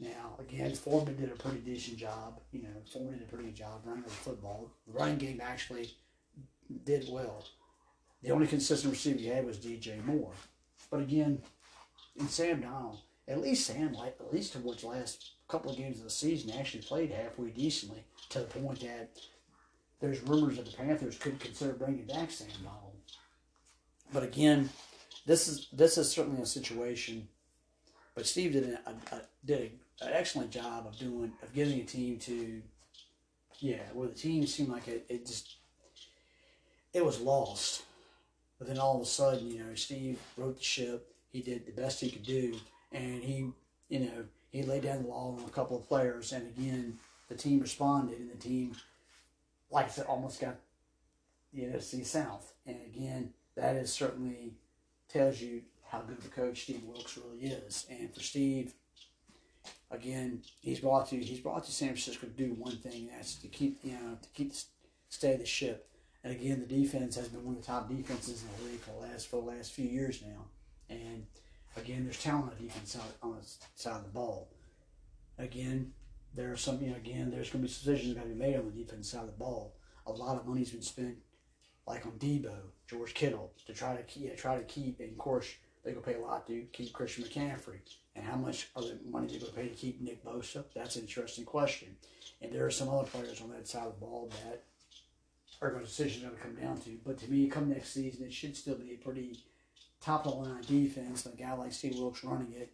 [0.00, 2.40] now, again, Foreman did a pretty decent job.
[2.52, 4.70] You know, Foreman did a pretty good job running the football.
[4.86, 5.90] The running game actually
[6.84, 7.44] did well.
[8.22, 10.32] The only consistent receiver he had was DJ Moore.
[10.90, 11.42] But again,
[12.18, 15.98] in Sam Darnold, at least Sam, like at least towards the last couple of games
[15.98, 19.10] of the season, actually played halfway decently to the point that
[20.00, 22.96] there's rumors that the Panthers could consider bringing back Sam Darnold.
[24.12, 24.70] But again,
[25.26, 27.28] this is this is certainly a situation.
[28.14, 32.18] But Steve did a, a, did an excellent job of doing of getting a team
[32.18, 32.62] to,
[33.60, 35.56] yeah, where the team seemed like it, it just
[36.92, 37.82] it was lost.
[38.58, 41.14] But then all of a sudden, you know, Steve wrote the ship.
[41.32, 42.56] He did the best he could do,
[42.92, 43.50] and he,
[43.88, 46.32] you know, he laid down the law on a couple of players.
[46.32, 46.98] And again,
[47.28, 48.76] the team responded, and the team,
[49.70, 50.56] like I said, almost got
[51.54, 52.52] the NFC South.
[52.66, 54.54] And again, that is certainly
[55.08, 57.86] tells you how good of a coach Steve Wilks really is.
[57.90, 58.74] And for Steve,
[59.90, 63.34] again, he's brought to he's brought to San Francisco to do one thing, and that's
[63.36, 64.52] to keep you know to keep
[65.08, 65.88] stay the ship.
[66.22, 68.90] And again, the defense has been one of the top defenses in the league for
[68.90, 70.44] the last for the last few years now.
[70.88, 71.26] And
[71.76, 74.48] again, there's talent on the defense side, on the side of the ball.
[75.38, 75.92] Again,
[76.34, 78.56] there are some, you know, again, there's going to be decisions got to be made
[78.56, 79.74] on the defense side of the ball.
[80.06, 81.16] A lot of money's been spent,
[81.86, 82.54] like on Debo,
[82.88, 85.00] George Kittle, to try to keep, yeah, try to keep.
[85.00, 85.48] And of course,
[85.82, 87.80] they're going to pay a lot to keep Christian McCaffrey.
[88.14, 90.64] And how much are the money they're going to pay to keep Nick Bosa?
[90.74, 91.96] That's an interesting question.
[92.42, 94.64] And there are some other players on that side of the ball that
[95.62, 96.98] are going to decisions going to come down to.
[97.04, 99.38] But to me, come next season, it should still be a pretty
[100.00, 101.26] top of the line defense.
[101.26, 102.72] A guy like Steve Wilks running it,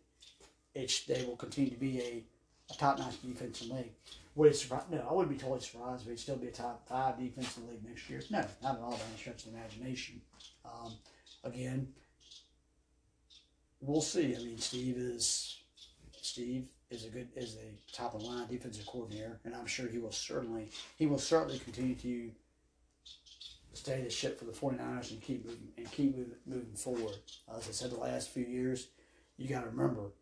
[0.75, 2.25] it they will continue to be a,
[2.73, 3.93] a top notch defense in the league.
[4.37, 4.83] Would it surprise?
[4.91, 7.67] No, I wouldn't be totally surprised if it'd still be a top five defense in
[7.67, 8.21] the league next year.
[8.31, 10.21] No, not at all by any stretch of the imagination.
[10.65, 10.93] Um,
[11.43, 11.89] again,
[13.87, 14.35] we'll see.
[14.35, 15.59] I mean, Steve is
[16.21, 19.99] Steve is a good is a top of line defensive coordinator, and I'm sure he
[19.99, 22.31] will certainly he will certainly continue to
[23.73, 27.15] stay the ship for the 49ers and keep moving and keep moving, moving forward.
[27.55, 28.89] As I said, the last few years,
[29.37, 30.13] you got to remember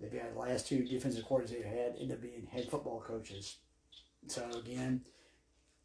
[0.00, 3.56] they've had the last two defensive coordinators they've had end up being head football coaches.
[4.26, 5.02] So again,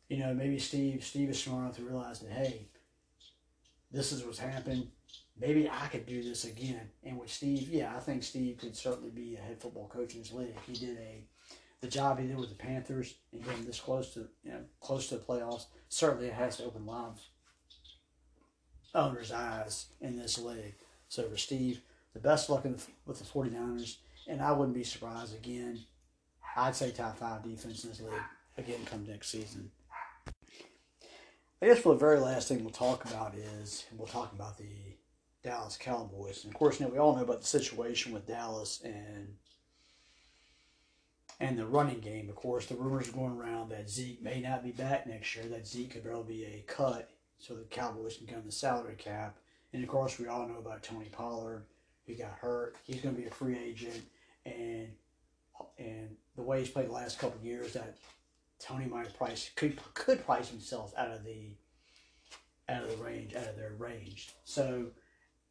[0.09, 2.67] you know, maybe Steve Steve is smart enough to realize that hey,
[3.91, 4.89] this is what's happened.
[5.39, 6.89] Maybe I could do this again.
[7.03, 10.21] And with Steve, yeah, I think Steve could certainly be a head football coach in
[10.21, 10.55] this league.
[10.65, 11.23] He did a
[11.81, 15.07] the job he did with the Panthers and getting this close to you know close
[15.09, 17.13] to the playoffs, certainly it has to open a
[18.95, 20.75] owners' eyes in this league.
[21.09, 21.81] So for Steve,
[22.13, 25.81] the best luck the, with the 49ers, and I wouldn't be surprised again.
[26.55, 28.13] I'd say top five defense in this league
[28.57, 29.71] again come next season.
[31.61, 34.94] I guess for the very last thing we'll talk about is we'll talk about the
[35.45, 36.43] Dallas Cowboys.
[36.43, 39.35] And of course, now we all know about the situation with Dallas and
[41.39, 42.29] and the running game.
[42.29, 45.45] Of course, the rumors are going around that Zeke may not be back next year,
[45.45, 49.37] that Zeke could barely be a cut so the Cowboys can come the salary cap.
[49.73, 51.65] And of course, we all know about Tony Pollard.
[52.05, 52.75] He got hurt.
[52.83, 54.01] He's going to be a free agent.
[54.45, 54.89] And
[55.77, 57.97] and the way he's played the last couple years, that
[58.59, 61.51] Tony might price could could price himself out of the
[62.67, 64.29] out of the range, out of their range.
[64.43, 64.87] So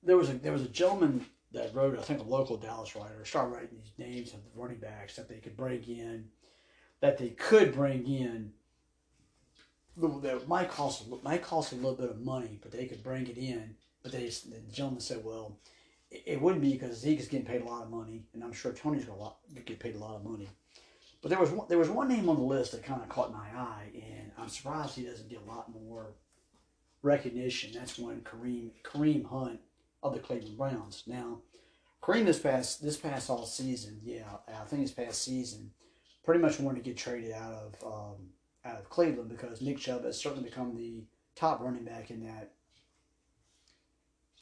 [0.05, 3.24] there was a there was a gentleman that wrote, I think, a local Dallas writer,
[3.24, 6.28] started writing these names of the running backs that they could bring in,
[7.00, 8.52] that they could bring in.
[9.96, 13.38] That might cost might cost a little bit of money, but they could bring it
[13.38, 13.76] in.
[14.02, 15.59] But they, the gentleman said, well,
[16.11, 18.52] it, it wouldn't be because Zeke is getting paid a lot of money, and I'm
[18.52, 20.48] sure Tony's going to get paid a lot of money.
[21.22, 23.32] But there was one, there was one name on the list that kind of caught
[23.32, 26.14] my eye, and I'm surprised he doesn't get a lot more
[27.02, 27.70] recognition.
[27.72, 29.61] That's one Kareem Kareem Hunt
[30.05, 31.02] of the Cleveland Browns.
[31.07, 31.38] Now,
[32.02, 35.70] Kareem this past this past all season, yeah, I think this past season,
[36.22, 38.28] pretty much wanted to get traded out of um,
[38.64, 42.52] out of Cleveland because Nick Chubb has certainly become the top running back in that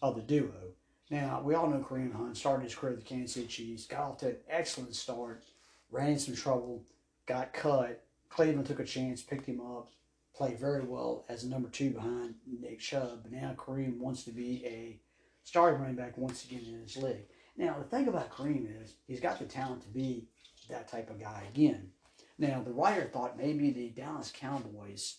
[0.03, 0.73] of the duo.
[1.09, 4.01] Now we all know Kareem Hunt started his career with the Kansas City Chiefs, got
[4.01, 5.45] off to an excellent start,
[5.91, 6.83] ran into some trouble,
[7.27, 8.05] got cut.
[8.29, 9.93] Cleveland took a chance, picked him up,
[10.35, 13.27] played very well as a number two behind Nick Chubb.
[13.31, 14.99] Now Kareem wants to be a
[15.45, 17.27] starting running back once again in his league.
[17.57, 20.27] Now, the thing about Kareem is he's got the talent to be
[20.69, 21.91] that type of guy again.
[22.39, 25.19] Now, the writer thought maybe the Dallas Cowboys,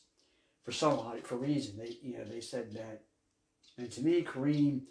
[0.63, 3.03] for some odd for reason, they you know they said that,
[3.77, 4.81] and to me, Kareem,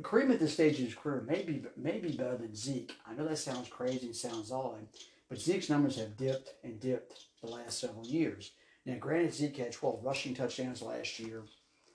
[0.00, 2.92] Kareem at this stage in his career may be, may be better than Zeke.
[3.06, 4.86] I know that sounds crazy and sounds odd,
[5.28, 8.52] but Zeke's numbers have dipped and dipped the last several years.
[8.84, 11.44] Now, granted, Zeke had 12 rushing touchdowns last year,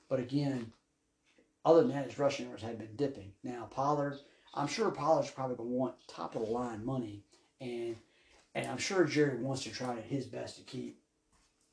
[0.10, 0.72] but again,
[1.68, 3.34] other than that, his rushing numbers have been dipping.
[3.44, 4.18] Now, Pollard,
[4.54, 7.26] I'm sure Pollard's probably to want top of the line money,
[7.60, 7.98] and
[8.56, 11.02] and I'm sure Jerry wants to try his best to keep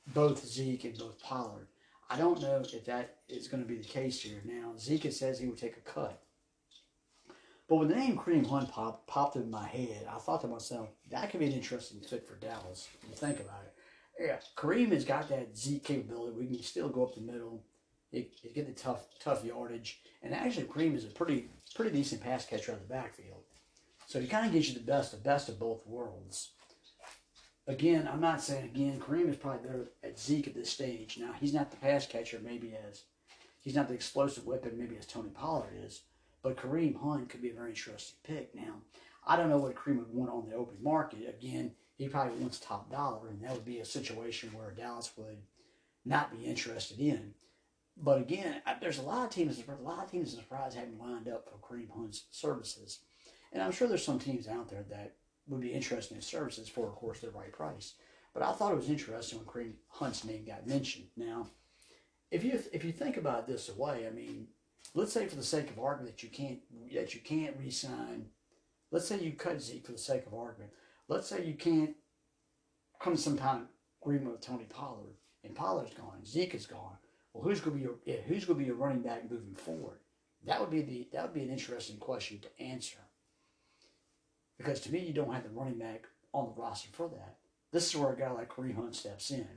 [0.08, 1.68] both Zeke and both Pollard.
[2.10, 4.42] I don't know if that is going to be the case here.
[4.44, 6.20] Now, Zeke says he would take a cut.
[7.68, 10.88] But when the name Kareem Hunt pop, popped in my head, I thought to myself,
[11.10, 12.88] that could be an interesting fit for Dallas.
[13.00, 13.74] If you think about it.
[14.26, 16.36] Yeah, Kareem has got that Zeke capability.
[16.36, 17.62] We can still go up the middle.
[18.14, 22.46] He, get the tough tough yardage, and actually Kareem is a pretty pretty decent pass
[22.46, 23.42] catcher of the backfield.
[24.06, 26.50] So he kind of gives you the best the best of both worlds.
[27.66, 31.18] Again, I'm not saying again Kareem is probably better at Zeke at this stage.
[31.18, 33.02] Now he's not the pass catcher maybe as
[33.60, 36.02] he's not the explosive weapon maybe as Tony Pollard is,
[36.42, 38.54] but Kareem Hunt could be a very interesting pick.
[38.54, 38.74] Now
[39.26, 41.28] I don't know what Kareem would want on the open market.
[41.28, 45.38] Again, he probably wants top dollar, and that would be a situation where Dallas would
[46.04, 47.34] not be interested in.
[47.96, 51.28] But again, there's a lot of teams, a lot of teams in surprise haven't lined
[51.28, 53.00] up for Kareem Hunt's services,
[53.52, 55.14] and I'm sure there's some teams out there that
[55.46, 57.94] would be interested in his services for, of course, the right price.
[58.32, 61.06] But I thought it was interesting when Kareem Hunt's name got mentioned.
[61.16, 61.46] Now,
[62.32, 64.48] if you if you think about this away, I mean,
[64.92, 66.58] let's say for the sake of argument that you can't
[66.92, 68.26] that you can't re-sign.
[68.90, 70.72] Let's say you cut Zeke for the sake of argument.
[71.08, 71.94] Let's say you can't
[73.00, 73.68] come to some kind of
[74.02, 76.96] agreement with Tony Pollard, and Pollard's gone, Zeke is gone.
[77.34, 79.56] Well, who's going to be your yeah, who's going to be your running back moving
[79.56, 79.98] forward?
[80.46, 82.98] That would be the that would be an interesting question to answer.
[84.56, 87.36] Because to me, you don't have the running back on the roster for that.
[87.72, 89.48] This is where a guy like Kareem Hunt steps in.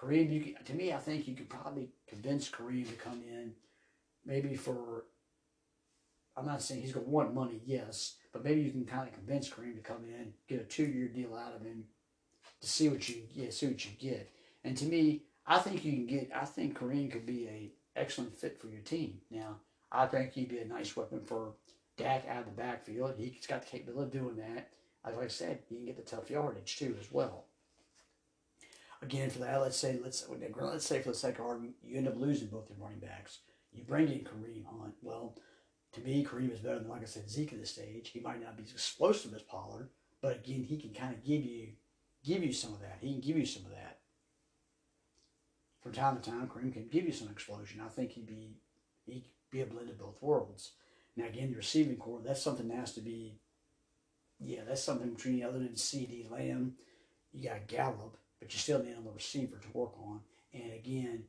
[0.00, 3.52] Kareem, you can, to me, I think you could probably convince Kareem to come in,
[4.24, 5.04] maybe for.
[6.36, 9.14] I'm not saying he's going to want money, yes, but maybe you can kind of
[9.14, 11.84] convince Kareem to come in, get a two-year deal out of him,
[12.60, 14.30] to see what you yeah, see what you get.
[14.62, 16.30] And to me, I think you can get.
[16.34, 19.20] I think Kareem could be a excellent fit for your team.
[19.30, 19.56] Now,
[19.92, 21.54] I think he'd be a nice weapon for
[21.96, 23.14] Dak out of the backfield.
[23.16, 24.70] He's got the capability of doing that.
[25.04, 27.46] Like I said, he can get the tough yardage too as well.
[29.02, 32.08] Again, for that, let's say let's let's say for the sake of argument, you end
[32.08, 33.38] up losing both your running backs.
[33.72, 34.94] You bring in Kareem Hunt.
[35.02, 35.36] Well,
[35.92, 38.08] to me, Kareem is better than like I said Zeke at this stage.
[38.08, 39.90] He might not be as explosive as Pollard,
[40.20, 41.68] but again, he can kind of give you
[42.24, 42.98] give you some of that.
[43.00, 43.95] He can give you some of that.
[45.86, 47.80] From time to time, Kareem can give you some explosion.
[47.80, 48.56] I think he'd be
[49.04, 50.72] he'd be a blend of both worlds.
[51.14, 53.38] Now again, the receiving core, that's something that has to be
[54.40, 56.74] yeah, that's something between other than CeeDee Lamb,
[57.32, 60.22] you got Gallup, but you still need another receiver to work on.
[60.52, 61.22] And again,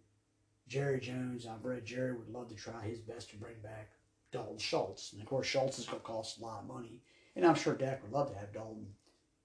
[0.67, 3.91] Jerry Jones, I've read Jerry would love to try his best to bring back
[4.31, 5.13] Dalton Schultz.
[5.13, 7.03] And of course Schultz is gonna cost a lot of money.
[7.35, 8.87] And I'm sure Dak would love to have Dalton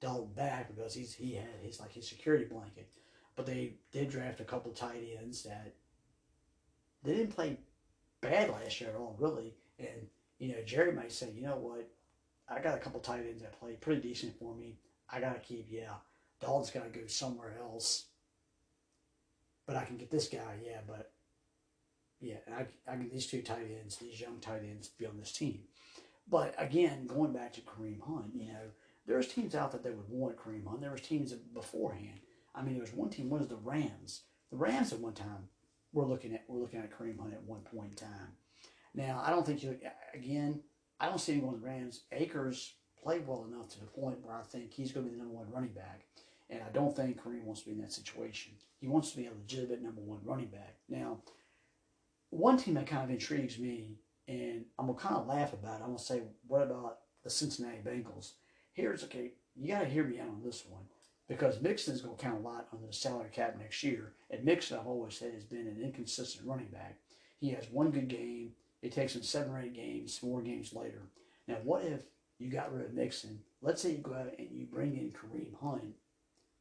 [0.00, 2.90] Dalton back because he's he had his like his security blanket.
[3.35, 5.74] But they did draft a couple tight ends that
[7.03, 7.59] they didn't play
[8.20, 9.55] bad last year at all, really.
[9.78, 10.07] And
[10.39, 11.89] you know, Jerry might say, you know what,
[12.49, 14.76] I got a couple tight ends that play pretty decent for me.
[15.11, 15.95] I gotta keep, yeah.
[16.41, 18.07] Dalton's gotta go somewhere else.
[19.66, 21.12] But I can get this guy, yeah, but
[22.20, 25.33] yeah, I, I get these two tight ends, these young tight ends be on this
[25.33, 25.61] team.
[26.28, 28.70] But again, going back to Kareem Hunt, you know,
[29.07, 30.80] there's teams out that would want Kareem Hunt.
[30.80, 32.20] There was teams beforehand.
[32.55, 33.30] I mean, there was one team.
[33.30, 34.22] What is the Rams?
[34.50, 35.48] The Rams at one time
[35.92, 38.36] were looking at were looking at Kareem Hunt at one point in time.
[38.94, 39.78] Now, I don't think you
[40.14, 40.61] again.
[41.00, 42.03] I don't see him going the Rams.
[42.12, 45.22] Akers played well enough to the point where I think he's going to be the
[45.22, 46.03] number one running back,
[46.50, 48.53] and I don't think Kareem wants to be in that situation.
[48.78, 50.76] He wants to be a legitimate number one running back.
[50.88, 51.22] Now,
[52.30, 53.96] one team that kind of intrigues me,
[54.28, 55.84] and I'm gonna kind of laugh about it.
[55.84, 58.32] I'm gonna say, what about the Cincinnati Bengals?
[58.72, 59.32] Here's okay.
[59.55, 60.84] You got to hear me out on this one
[61.33, 64.12] because Mixon's going to count a lot under the salary cap next year.
[64.30, 66.99] And Mixon, I've always said, has been an inconsistent running back.
[67.41, 68.51] He has one good game.
[68.83, 71.03] It takes him seven or eight games, more games later.
[71.49, 72.03] Now, what if
[72.39, 73.41] you got rid of Mixon?
[73.62, 75.95] Let's say you go out and you bring in Kareem Hunt,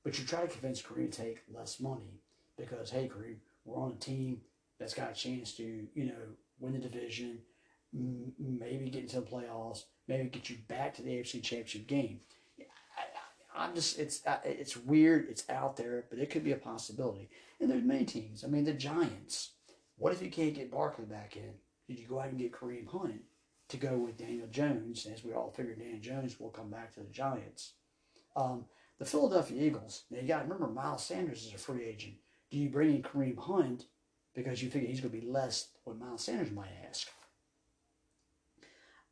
[0.06, 2.22] but you try to convince Kareem to take less money
[2.58, 4.40] because, hey, Kareem, we're on a team
[4.80, 6.14] that's got a chance to, you know,
[6.60, 7.40] win the division,
[7.92, 12.22] maybe get into the playoffs, maybe get you back to the AFC Championship game.
[13.56, 15.28] I, am just it's uh, it's weird.
[15.30, 17.30] It's out there, but it could be a possibility.
[17.60, 18.44] And there's many teams.
[18.44, 19.52] I mean, the Giants.
[19.98, 21.54] What if you can't get Barkley back in?
[21.88, 23.22] Did you go out and get Kareem Hunt
[23.70, 25.06] to go with Daniel Jones?
[25.06, 27.74] As we all figured, Daniel Jones will come back to the Giants.
[28.36, 28.66] Um,
[28.98, 30.04] the Philadelphia Eagles.
[30.10, 32.16] Now you got to remember, Miles Sanders is a free agent.
[32.50, 33.86] Do you bring in Kareem Hunt
[34.36, 37.08] because you figure he's going to be less what Miles Sanders might ask?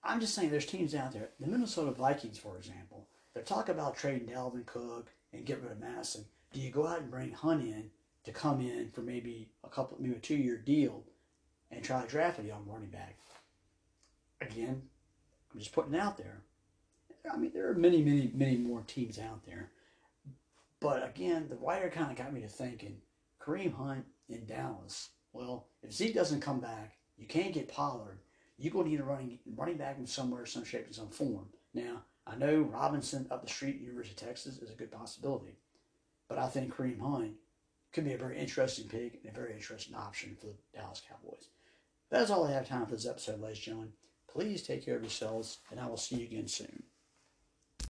[0.03, 1.29] I'm just saying there's teams out there.
[1.39, 2.98] The Minnesota Vikings, for example,
[3.33, 6.25] they're talking about trading Dalvin Cook and get rid of Mattison.
[6.51, 7.89] Do you go out and bring Hunt in
[8.23, 11.03] to come in for maybe a couple, maybe a two year deal
[11.71, 13.17] and try to draft a young running back?
[14.41, 14.81] Again,
[15.53, 16.41] I'm just putting it out there.
[17.31, 19.71] I mean, there are many, many, many more teams out there.
[20.79, 22.97] But again, the writer kind of got me to thinking
[23.41, 25.09] Kareem Hunt in Dallas.
[25.33, 28.19] Well, if Zeke doesn't come back, you can't get Pollard
[28.59, 31.47] you're going to need a running running back in somewhere, some shape, and some form.
[31.73, 35.57] Now, I know Robinson up the street, University of Texas, is a good possibility,
[36.27, 37.33] but I think Kareem Hunt
[37.91, 41.47] could be a very interesting pick and a very interesting option for the Dallas Cowboys.
[42.11, 43.93] That's all I have time for this episode, ladies and gentlemen.
[44.31, 46.83] Please take care of yourselves, and I will see you again soon.